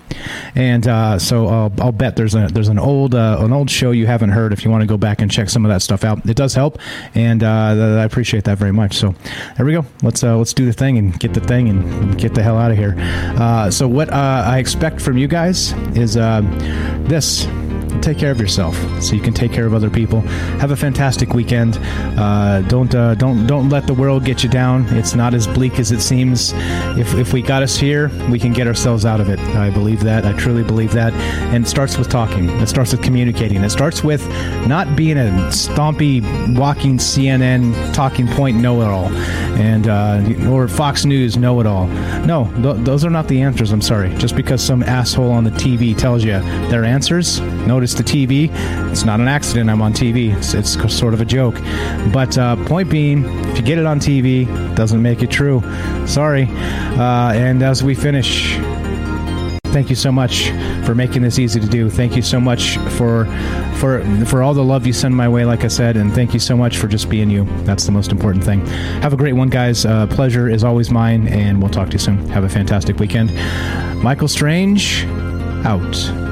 [0.54, 3.90] And uh, so I'll, I'll, bet there's a there's an old uh, an old show
[3.90, 4.52] you haven't heard.
[4.52, 6.54] If you want to go back and check some of that stuff out, it does
[6.54, 6.78] help,
[7.14, 8.96] and uh, I appreciate that very much.
[8.96, 9.14] So
[9.56, 9.84] there we go.
[10.02, 12.70] Let's uh, let's do the thing and get the thing and get the hell out
[12.70, 12.94] of here.
[12.98, 17.46] Uh, so what uh, I expect from you guys is this
[18.03, 20.20] take care of yourself so you can take care of other people.
[20.61, 21.78] Have a fantastic weekend.
[22.18, 24.84] Uh, don't uh, don't don't let the world get you down.
[24.96, 26.53] It's not as bleak as it seems.
[26.98, 29.38] If if we got us here, we can get ourselves out of it.
[29.57, 30.24] I believe that.
[30.24, 31.12] I truly believe that.
[31.55, 32.48] And it starts with talking.
[32.48, 33.62] It starts with communicating.
[33.62, 34.26] It starts with
[34.66, 36.22] not being a stompy
[36.57, 39.07] walking CNN talking point know-it-all
[39.59, 41.86] and uh, or Fox News know-it-all.
[42.26, 43.72] No, th- those are not the answers.
[43.72, 44.14] I'm sorry.
[44.16, 48.51] Just because some asshole on the TV tells you their answers, notice the TV.
[48.90, 50.36] It's not an accident I'm on TV.
[50.36, 51.55] It's, it's sort of a joke.
[52.12, 55.62] But uh, point being, if you get it on TV, doesn't make it true.
[56.07, 56.45] Sorry.
[56.45, 58.57] Uh, and as we finish,
[59.72, 60.51] thank you so much
[60.84, 61.88] for making this easy to do.
[61.88, 63.24] Thank you so much for
[63.76, 66.40] for for all the love you send my way, like I said, and thank you
[66.40, 67.45] so much for just being you.
[67.64, 68.66] That's the most important thing.
[69.01, 69.86] Have a great one, guys.
[69.86, 72.28] Uh, pleasure is always mine, and we'll talk to you soon.
[72.28, 73.34] Have a fantastic weekend.
[74.03, 75.05] Michael Strange,
[75.64, 76.32] out.